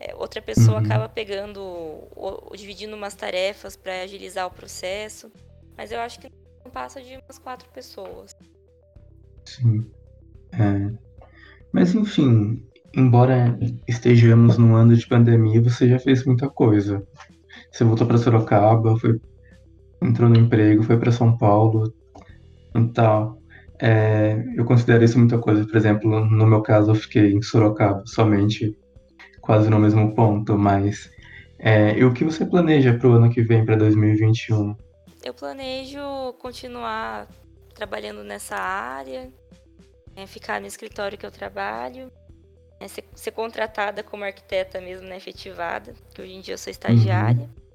É, 0.00 0.14
outra 0.14 0.40
pessoa 0.40 0.78
uhum. 0.78 0.84
acaba 0.84 1.08
pegando, 1.08 1.60
ou, 1.60 2.48
ou 2.50 2.56
dividindo 2.56 2.94
umas 2.94 3.14
tarefas 3.14 3.76
para 3.76 4.02
agilizar 4.02 4.46
o 4.46 4.50
processo. 4.50 5.32
Mas 5.76 5.90
eu 5.90 6.00
acho 6.00 6.20
que 6.20 6.30
não 6.64 6.70
passa 6.70 7.02
de 7.02 7.16
umas 7.16 7.38
quatro 7.38 7.68
pessoas. 7.70 8.36
Sim. 9.44 9.90
É. 10.52 11.08
Mas 11.72 11.94
enfim, 11.94 12.64
embora 12.98 13.56
estejamos 13.86 14.58
num 14.58 14.74
ano 14.74 14.96
de 14.96 15.06
pandemia, 15.06 15.62
você 15.62 15.88
já 15.88 15.98
fez 15.98 16.24
muita 16.24 16.48
coisa. 16.48 17.02
Você 17.70 17.84
voltou 17.84 18.06
para 18.06 18.18
Sorocaba, 18.18 18.98
foi, 18.98 19.20
entrou 20.02 20.28
no 20.28 20.36
emprego, 20.36 20.82
foi 20.82 20.98
para 20.98 21.12
São 21.12 21.36
Paulo 21.36 21.92
e 22.74 22.84
tal. 22.92 23.38
é, 23.80 24.44
eu 24.56 24.64
considero 24.64 25.04
isso 25.04 25.18
muita 25.18 25.38
coisa. 25.38 25.64
Por 25.64 25.76
exemplo, 25.76 26.24
no 26.24 26.46
meu 26.46 26.60
caso, 26.60 26.90
eu 26.90 26.94
fiquei 26.96 27.32
em 27.32 27.42
Sorocaba 27.42 28.02
somente, 28.04 28.76
quase 29.40 29.70
no 29.70 29.78
mesmo 29.78 30.14
ponto. 30.14 30.58
Mas 30.58 31.08
é, 31.58 31.96
e 31.96 32.04
o 32.04 32.12
que 32.12 32.24
você 32.24 32.44
planeja 32.44 32.94
para 32.94 33.08
o 33.08 33.12
ano 33.12 33.30
que 33.30 33.42
vem, 33.42 33.64
para 33.64 33.76
2021? 33.76 34.76
Eu 35.24 35.34
planejo 35.34 36.32
continuar 36.40 37.28
trabalhando 37.74 38.24
nessa 38.24 38.56
área, 38.56 39.30
é, 40.16 40.26
ficar 40.26 40.60
no 40.60 40.66
escritório 40.66 41.16
que 41.16 41.26
eu 41.26 41.30
trabalho, 41.30 42.10
é, 42.80 42.88
ser, 42.88 43.04
ser, 43.14 43.30
contratada 43.32 44.02
como 44.02 44.24
arquiteta 44.24 44.80
mesmo, 44.80 45.06
né, 45.06 45.16
efetivada, 45.16 45.94
que 46.14 46.22
hoje 46.22 46.34
em 46.34 46.40
dia 46.40 46.54
eu 46.54 46.58
sou 46.58 46.70
estagiária. 46.70 47.42
Uhum. 47.42 47.68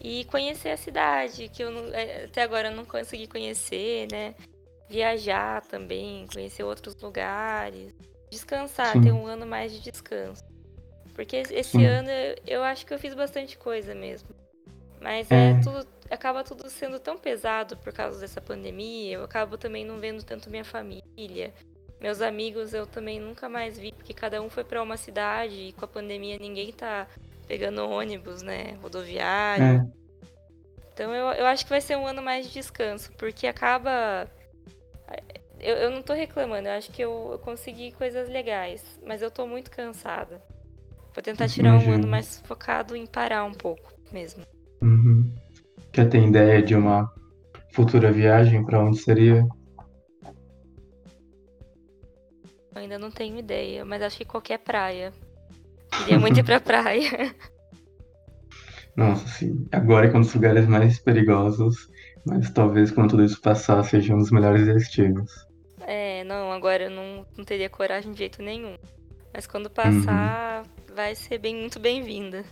E 0.00 0.24
conhecer 0.24 0.70
a 0.70 0.76
cidade, 0.76 1.48
que 1.48 1.62
eu 1.62 1.70
não, 1.70 1.94
é, 1.94 2.24
até 2.24 2.42
agora 2.42 2.68
eu 2.68 2.76
não 2.76 2.84
consegui 2.84 3.26
conhecer, 3.26 4.08
né? 4.10 4.34
Viajar 4.88 5.62
também, 5.62 6.26
conhecer 6.32 6.64
outros 6.64 6.96
lugares. 7.00 7.94
Descansar, 8.28 8.92
Sim. 8.94 9.02
ter 9.02 9.12
um 9.12 9.26
ano 9.26 9.46
mais 9.46 9.72
de 9.72 9.80
descanso. 9.80 10.42
Porque 11.14 11.36
esse 11.36 11.70
Sim. 11.72 11.84
ano 11.84 12.10
eu, 12.10 12.36
eu 12.46 12.62
acho 12.64 12.84
que 12.84 12.92
eu 12.92 12.98
fiz 12.98 13.14
bastante 13.14 13.56
coisa 13.56 13.94
mesmo. 13.94 14.28
Mas 15.00 15.30
é, 15.30 15.50
é 15.50 15.60
tudo, 15.60 15.86
acaba 16.10 16.42
tudo 16.42 16.68
sendo 16.70 16.98
tão 16.98 17.18
pesado 17.18 17.76
por 17.76 17.92
causa 17.92 18.20
dessa 18.20 18.40
pandemia. 18.40 19.14
Eu 19.14 19.24
acabo 19.24 19.58
também 19.58 19.84
não 19.84 19.98
vendo 19.98 20.22
tanto 20.22 20.50
minha 20.50 20.64
família. 20.64 21.52
Meus 22.02 22.20
amigos 22.20 22.74
eu 22.74 22.84
também 22.84 23.20
nunca 23.20 23.48
mais 23.48 23.78
vi, 23.78 23.92
porque 23.92 24.12
cada 24.12 24.42
um 24.42 24.50
foi 24.50 24.64
para 24.64 24.82
uma 24.82 24.96
cidade 24.96 25.54
e 25.54 25.72
com 25.72 25.84
a 25.84 25.88
pandemia 25.88 26.36
ninguém 26.36 26.72
tá 26.72 27.06
pegando 27.46 27.88
ônibus, 27.88 28.42
né? 28.42 28.76
Rodoviário. 28.82 29.64
É. 29.64 29.86
Então 30.92 31.14
eu, 31.14 31.28
eu 31.28 31.46
acho 31.46 31.64
que 31.64 31.70
vai 31.70 31.80
ser 31.80 31.96
um 31.96 32.04
ano 32.04 32.20
mais 32.20 32.48
de 32.48 32.54
descanso, 32.54 33.12
porque 33.16 33.46
acaba. 33.46 34.28
Eu, 35.60 35.76
eu 35.76 35.90
não 35.92 36.02
tô 36.02 36.12
reclamando, 36.12 36.66
eu 36.66 36.72
acho 36.72 36.90
que 36.90 37.02
eu, 37.02 37.28
eu 37.32 37.38
consegui 37.38 37.92
coisas 37.92 38.28
legais, 38.28 38.82
mas 39.06 39.22
eu 39.22 39.30
tô 39.30 39.46
muito 39.46 39.70
cansada. 39.70 40.42
Vou 41.14 41.22
tentar 41.22 41.46
tirar 41.46 41.68
Imagina. 41.68 41.92
um 41.92 41.94
ano 41.94 42.08
mais 42.08 42.42
focado 42.44 42.96
em 42.96 43.06
parar 43.06 43.44
um 43.44 43.54
pouco 43.54 43.92
mesmo. 44.10 44.42
Uhum. 44.80 45.32
Quer 45.92 46.08
ter 46.08 46.20
ideia 46.20 46.60
de 46.60 46.74
uma 46.74 47.08
futura 47.70 48.10
viagem 48.10 48.64
para 48.64 48.82
onde 48.82 48.98
seria? 48.98 49.46
Ainda 52.74 52.98
não 52.98 53.10
tenho 53.10 53.38
ideia, 53.38 53.84
mas 53.84 54.02
acho 54.02 54.18
que 54.18 54.24
qualquer 54.24 54.58
praia. 54.58 55.12
Queria 55.98 56.18
muito 56.18 56.38
ir 56.38 56.44
pra 56.44 56.58
praia. 56.60 57.34
Nossa, 58.96 59.26
sim. 59.28 59.66
Agora 59.72 60.06
é 60.06 60.16
um 60.16 60.20
dos 60.20 60.34
lugares 60.34 60.66
mais 60.66 60.98
perigosos, 60.98 61.88
mas 62.26 62.50
talvez 62.50 62.90
quando 62.90 63.10
tudo 63.10 63.24
isso 63.24 63.40
passar 63.40 63.82
sejam 63.84 64.16
um 64.16 64.20
dos 64.20 64.30
melhores 64.30 64.66
destinos. 64.66 65.30
É, 65.80 66.24
não, 66.24 66.52
agora 66.52 66.84
eu 66.84 66.90
não, 66.90 67.26
não 67.36 67.44
teria 67.44 67.68
coragem 67.68 68.12
de 68.12 68.18
jeito 68.18 68.42
nenhum. 68.42 68.76
Mas 69.32 69.46
quando 69.46 69.70
passar, 69.70 70.62
uhum. 70.62 70.94
vai 70.94 71.14
ser 71.14 71.38
bem, 71.38 71.56
muito 71.56 71.80
bem-vinda. 71.80 72.44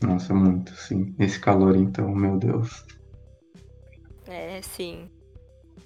Nossa, 0.00 0.32
muito, 0.32 0.72
sim. 0.76 1.14
Esse 1.18 1.40
calor, 1.40 1.76
então, 1.76 2.14
meu 2.14 2.38
Deus. 2.38 2.84
É, 4.28 4.62
sim. 4.62 5.10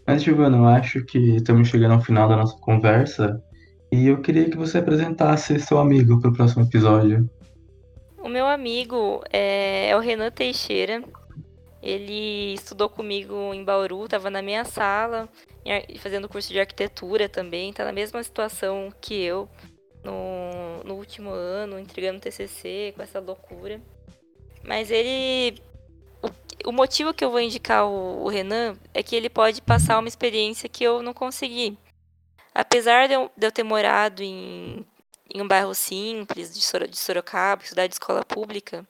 Mas, 0.06 0.22
Giovana, 0.22 0.56
eu 0.56 0.66
acho 0.66 1.04
que 1.04 1.36
estamos 1.36 1.68
chegando 1.68 1.94
ao 1.94 2.00
final 2.00 2.28
da 2.28 2.36
nossa 2.36 2.56
conversa 2.58 3.42
e 3.90 4.08
eu 4.08 4.20
queria 4.20 4.48
que 4.48 4.56
você 4.56 4.78
apresentasse 4.78 5.60
seu 5.60 5.78
amigo 5.78 6.20
para 6.20 6.30
o 6.30 6.32
próximo 6.32 6.64
episódio. 6.64 7.28
O 8.18 8.28
meu 8.28 8.46
amigo 8.46 9.22
é, 9.30 9.90
é 9.90 9.96
o 9.96 10.00
Renan 10.00 10.30
Teixeira. 10.30 11.02
Ele 11.82 12.54
estudou 12.54 12.88
comigo 12.88 13.52
em 13.52 13.64
Bauru, 13.64 14.04
estava 14.04 14.30
na 14.30 14.40
minha 14.40 14.64
sala, 14.64 15.28
fazendo 15.98 16.28
curso 16.28 16.52
de 16.52 16.60
arquitetura 16.60 17.28
também, 17.28 17.70
está 17.70 17.84
na 17.84 17.92
mesma 17.92 18.22
situação 18.22 18.92
que 19.00 19.14
eu 19.14 19.48
no, 20.04 20.82
no 20.84 20.94
último 20.94 21.30
ano, 21.30 21.78
entregando 21.78 22.20
TCC, 22.20 22.92
com 22.96 23.02
essa 23.02 23.20
loucura. 23.20 23.80
Mas 24.64 24.90
ele. 24.90 25.60
O, 26.66 26.72
motivo 26.72 27.14
que 27.14 27.24
eu 27.24 27.30
vou 27.30 27.40
indicar 27.40 27.86
o, 27.86 28.24
o 28.24 28.28
Renan 28.28 28.76
é 28.94 29.02
que 29.02 29.16
ele 29.16 29.28
pode 29.28 29.60
passar 29.62 29.98
uma 29.98 30.08
experiência 30.08 30.68
que 30.68 30.84
eu 30.84 31.02
não 31.02 31.14
consegui. 31.14 31.76
Apesar 32.54 33.08
de 33.08 33.14
eu, 33.14 33.30
de 33.36 33.46
eu 33.46 33.52
ter 33.52 33.62
morado 33.62 34.22
em, 34.22 34.84
em 35.34 35.40
um 35.40 35.48
bairro 35.48 35.74
simples 35.74 36.52
de, 36.52 36.60
Sor, 36.60 36.86
de 36.86 36.96
Sorocaba, 36.98 37.62
estudar 37.62 37.86
de 37.86 37.94
escola 37.94 38.24
pública, 38.24 38.86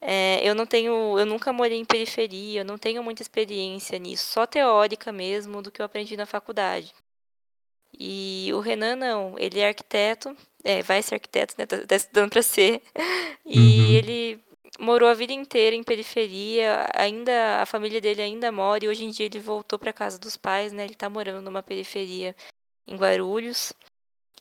é, 0.00 0.46
eu 0.46 0.54
não 0.54 0.66
tenho, 0.66 1.18
eu 1.18 1.24
nunca 1.24 1.52
morei 1.52 1.78
em 1.78 1.84
periferia, 1.84 2.60
eu 2.60 2.64
não 2.64 2.76
tenho 2.76 3.02
muita 3.02 3.22
experiência 3.22 3.98
nisso, 3.98 4.32
só 4.32 4.46
teórica 4.46 5.10
mesmo 5.12 5.62
do 5.62 5.70
que 5.70 5.80
eu 5.80 5.86
aprendi 5.86 6.16
na 6.16 6.26
faculdade. 6.26 6.92
E 7.98 8.50
o 8.52 8.60
Renan 8.60 8.96
não, 8.96 9.38
ele 9.38 9.60
é 9.60 9.68
arquiteto, 9.68 10.36
é, 10.62 10.82
vai 10.82 11.02
ser 11.02 11.14
arquiteto, 11.14 11.54
né? 11.56 11.64
Tá, 11.66 11.78
tá 11.86 11.96
estudando 11.96 12.30
para 12.30 12.42
ser. 12.42 12.82
E 13.46 13.58
uhum. 13.58 13.90
ele 13.90 14.44
morou 14.78 15.08
a 15.08 15.14
vida 15.14 15.32
inteira 15.32 15.76
em 15.76 15.82
periferia, 15.82 16.86
ainda 16.94 17.62
a 17.62 17.66
família 17.66 18.00
dele 18.00 18.22
ainda 18.22 18.50
mora 18.50 18.84
e 18.84 18.88
hoje 18.88 19.04
em 19.04 19.10
dia 19.10 19.26
ele 19.26 19.38
voltou 19.38 19.78
para 19.78 19.92
casa 19.92 20.18
dos 20.18 20.36
pais, 20.36 20.72
né? 20.72 20.84
Ele 20.84 20.94
tá 20.94 21.08
morando 21.08 21.42
numa 21.42 21.62
periferia 21.62 22.34
em 22.86 22.96
Guarulhos. 22.96 23.72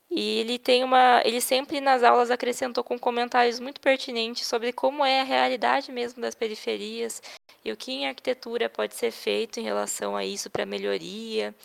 E 0.09 0.39
ele 0.39 0.59
tem 0.59 0.83
uma, 0.83 1.23
ele 1.25 1.41
sempre 1.41 1.81
nas 1.81 2.03
aulas 2.03 2.29
acrescentou 2.29 2.83
com 2.83 2.99
comentários 2.99 3.59
muito 3.59 3.81
pertinentes 3.81 4.45
sobre 4.45 4.71
como 4.71 5.03
é 5.03 5.21
a 5.21 5.23
realidade 5.23 5.91
mesmo 5.91 6.21
das 6.21 6.35
periferias 6.35 7.19
e 7.65 7.71
o 7.71 7.77
que 7.77 7.91
em 7.91 8.07
arquitetura 8.07 8.69
pode 8.69 8.93
ser 8.93 9.11
feito 9.11 9.59
em 9.59 9.63
relação 9.63 10.15
a 10.15 10.23
isso 10.23 10.51
para 10.51 10.67
melhoria. 10.67 11.55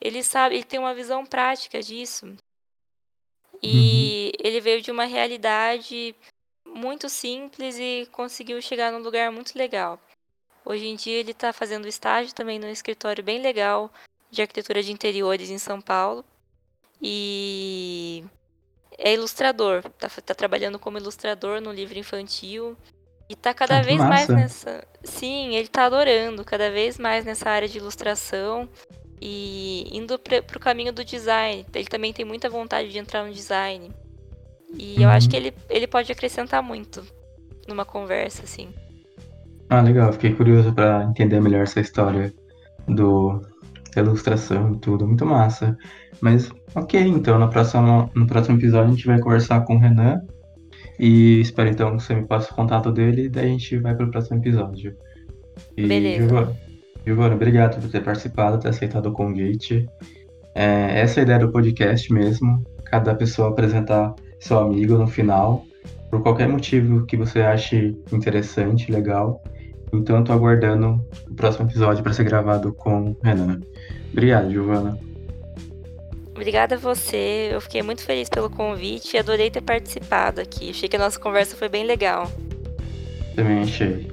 Ele 0.00 0.22
sabe, 0.22 0.56
ele 0.56 0.64
tem 0.64 0.78
uma 0.78 0.94
visão 0.94 1.26
prática 1.26 1.82
disso. 1.82 2.36
E 3.60 4.32
uhum. 4.32 4.46
ele 4.46 4.60
veio 4.60 4.80
de 4.80 4.92
uma 4.92 5.04
realidade 5.04 6.14
muito 6.78 7.08
simples 7.08 7.76
e 7.78 8.08
conseguiu 8.12 8.62
chegar 8.62 8.92
num 8.92 9.02
lugar 9.02 9.30
muito 9.30 9.58
legal. 9.58 10.00
Hoje 10.64 10.86
em 10.86 10.96
dia 10.96 11.18
ele 11.18 11.32
está 11.32 11.52
fazendo 11.52 11.88
estágio 11.88 12.34
também 12.34 12.58
num 12.58 12.70
escritório 12.70 13.24
bem 13.24 13.40
legal 13.40 13.90
de 14.30 14.42
arquitetura 14.42 14.82
de 14.82 14.92
interiores 14.92 15.50
em 15.50 15.58
São 15.58 15.80
Paulo. 15.80 16.24
E 17.00 18.24
é 18.96 19.14
ilustrador, 19.14 19.82
está 19.86 20.08
tá 20.08 20.34
trabalhando 20.34 20.78
como 20.78 20.98
ilustrador 20.98 21.60
no 21.60 21.72
livro 21.72 21.98
infantil. 21.98 22.76
E 23.28 23.34
está 23.34 23.52
cada 23.52 23.78
ah, 23.78 23.82
vez 23.82 23.98
massa. 23.98 24.08
mais 24.08 24.28
nessa. 24.28 24.88
Sim, 25.04 25.54
ele 25.54 25.66
está 25.66 25.84
adorando 25.84 26.44
cada 26.44 26.70
vez 26.70 26.98
mais 26.98 27.24
nessa 27.24 27.50
área 27.50 27.68
de 27.68 27.76
ilustração 27.76 28.68
e 29.20 29.86
indo 29.92 30.18
para 30.18 30.56
o 30.56 30.60
caminho 30.60 30.92
do 30.92 31.04
design. 31.04 31.66
Ele 31.74 31.88
também 31.88 32.12
tem 32.12 32.24
muita 32.24 32.48
vontade 32.48 32.90
de 32.90 32.98
entrar 32.98 33.24
no 33.24 33.32
design. 33.32 33.94
E 34.76 34.96
uhum. 34.96 35.02
eu 35.02 35.08
acho 35.08 35.28
que 35.28 35.36
ele, 35.36 35.54
ele 35.68 35.86
pode 35.86 36.10
acrescentar 36.10 36.62
muito 36.62 37.02
numa 37.66 37.84
conversa, 37.84 38.42
assim. 38.42 38.68
Ah, 39.68 39.80
legal. 39.80 40.12
Fiquei 40.12 40.34
curioso 40.34 40.72
para 40.72 41.04
entender 41.04 41.40
melhor 41.40 41.62
essa 41.62 41.80
história 41.80 42.32
do 42.86 43.40
da 43.94 44.02
ilustração 44.02 44.74
e 44.74 44.78
tudo. 44.78 45.06
Muito 45.06 45.24
massa. 45.26 45.76
Mas, 46.20 46.50
ok, 46.74 47.00
então, 47.00 47.38
no 47.38 47.48
próximo, 47.48 48.10
no 48.14 48.26
próximo 48.26 48.56
episódio 48.56 48.88
a 48.88 48.94
gente 48.94 49.06
vai 49.06 49.18
conversar 49.20 49.60
com 49.62 49.76
o 49.76 49.78
Renan. 49.78 50.20
E 50.98 51.40
espero 51.40 51.68
então 51.68 51.96
que 51.96 52.02
você 52.02 52.14
me 52.14 52.26
passe 52.26 52.50
o 52.50 52.54
contato 52.54 52.90
dele 52.90 53.24
e 53.24 53.28
daí 53.28 53.46
a 53.46 53.50
gente 53.50 53.78
vai 53.78 53.94
para 53.94 54.06
o 54.06 54.10
próximo 54.10 54.38
episódio. 54.38 54.96
E, 55.76 55.86
Beleza. 55.86 56.56
Giovana, 57.06 57.34
obrigado 57.34 57.80
por 57.80 57.90
ter 57.90 58.02
participado, 58.02 58.58
ter 58.58 58.68
aceitado 58.68 59.06
o 59.06 59.12
convite. 59.12 59.86
É, 60.54 61.00
essa 61.00 61.20
é 61.20 61.22
a 61.22 61.24
ideia 61.24 61.38
do 61.38 61.52
podcast 61.52 62.12
mesmo. 62.12 62.64
Cada 62.84 63.14
pessoa 63.14 63.50
apresentar 63.50 64.14
seu 64.38 64.58
amigo 64.58 64.96
no 64.96 65.06
final, 65.06 65.64
por 66.10 66.22
qualquer 66.22 66.48
motivo 66.48 67.04
que 67.06 67.16
você 67.16 67.40
ache 67.40 67.96
interessante, 68.12 68.90
legal. 68.90 69.42
Então 69.92 70.18
eu 70.18 70.24
tô 70.24 70.32
aguardando 70.32 71.00
o 71.30 71.34
próximo 71.34 71.68
episódio 71.68 72.02
para 72.02 72.12
ser 72.12 72.24
gravado 72.24 72.72
com 72.72 73.10
o 73.10 73.16
Renan. 73.22 73.60
Obrigado, 74.12 74.50
Giovana. 74.50 74.98
Obrigada 76.30 76.76
a 76.76 76.78
você. 76.78 77.50
Eu 77.52 77.60
fiquei 77.60 77.82
muito 77.82 78.02
feliz 78.02 78.28
pelo 78.28 78.48
convite 78.48 79.16
e 79.16 79.18
adorei 79.18 79.50
ter 79.50 79.60
participado 79.60 80.40
aqui. 80.40 80.70
Achei 80.70 80.88
que 80.88 80.96
a 80.96 80.98
nossa 80.98 81.18
conversa 81.18 81.56
foi 81.56 81.68
bem 81.68 81.84
legal. 81.84 82.30
Também 83.34 83.60
achei. 83.60 84.08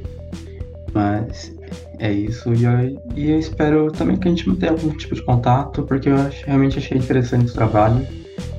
Mas 0.94 1.54
é 2.00 2.12
isso. 2.12 2.54
E 2.54 2.64
eu, 2.64 3.02
e 3.16 3.32
eu 3.32 3.40
espero 3.40 3.92
também 3.92 4.18
que 4.18 4.28
a 4.28 4.32
gente 4.32 4.48
mantenha 4.48 4.72
algum 4.72 4.90
tipo 4.98 5.14
de 5.14 5.22
contato, 5.24 5.84
porque 5.84 6.10
eu 6.10 6.16
realmente 6.46 6.80
achei 6.80 6.98
interessante 6.98 7.52
o 7.52 7.54
trabalho. 7.54 8.06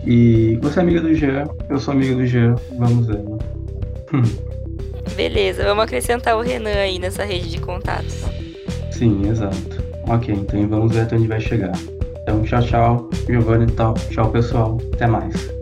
E 0.07 0.59
você 0.63 0.79
é 0.79 0.83
amiga 0.83 1.01
do 1.01 1.15
Jean, 1.15 1.45
eu 1.69 1.79
sou 1.79 1.93
amigo 1.93 2.15
do 2.15 2.27
Jean, 2.27 2.55
vamos 2.79 3.07
ver. 3.07 3.19
Né? 3.19 3.39
Beleza, 5.17 5.65
vamos 5.65 5.85
acrescentar 5.85 6.37
o 6.37 6.43
Renan 6.43 6.71
aí 6.71 6.99
nessa 6.99 7.25
rede 7.25 7.51
de 7.51 7.61
contatos. 7.61 8.25
Sim, 8.91 9.29
exato. 9.29 9.85
Ok, 10.09 10.35
então 10.35 10.69
vamos 10.69 10.93
ver 10.93 11.03
até 11.03 11.17
onde 11.17 11.27
vai 11.27 11.41
chegar. 11.41 11.73
Então, 12.23 12.43
tchau, 12.43 12.63
tchau, 12.63 13.11
Giovanni 13.27 13.65
e 13.65 13.73
tal. 13.73 13.95
Tchau, 14.11 14.31
pessoal. 14.31 14.79
Até 14.93 15.07
mais. 15.07 15.56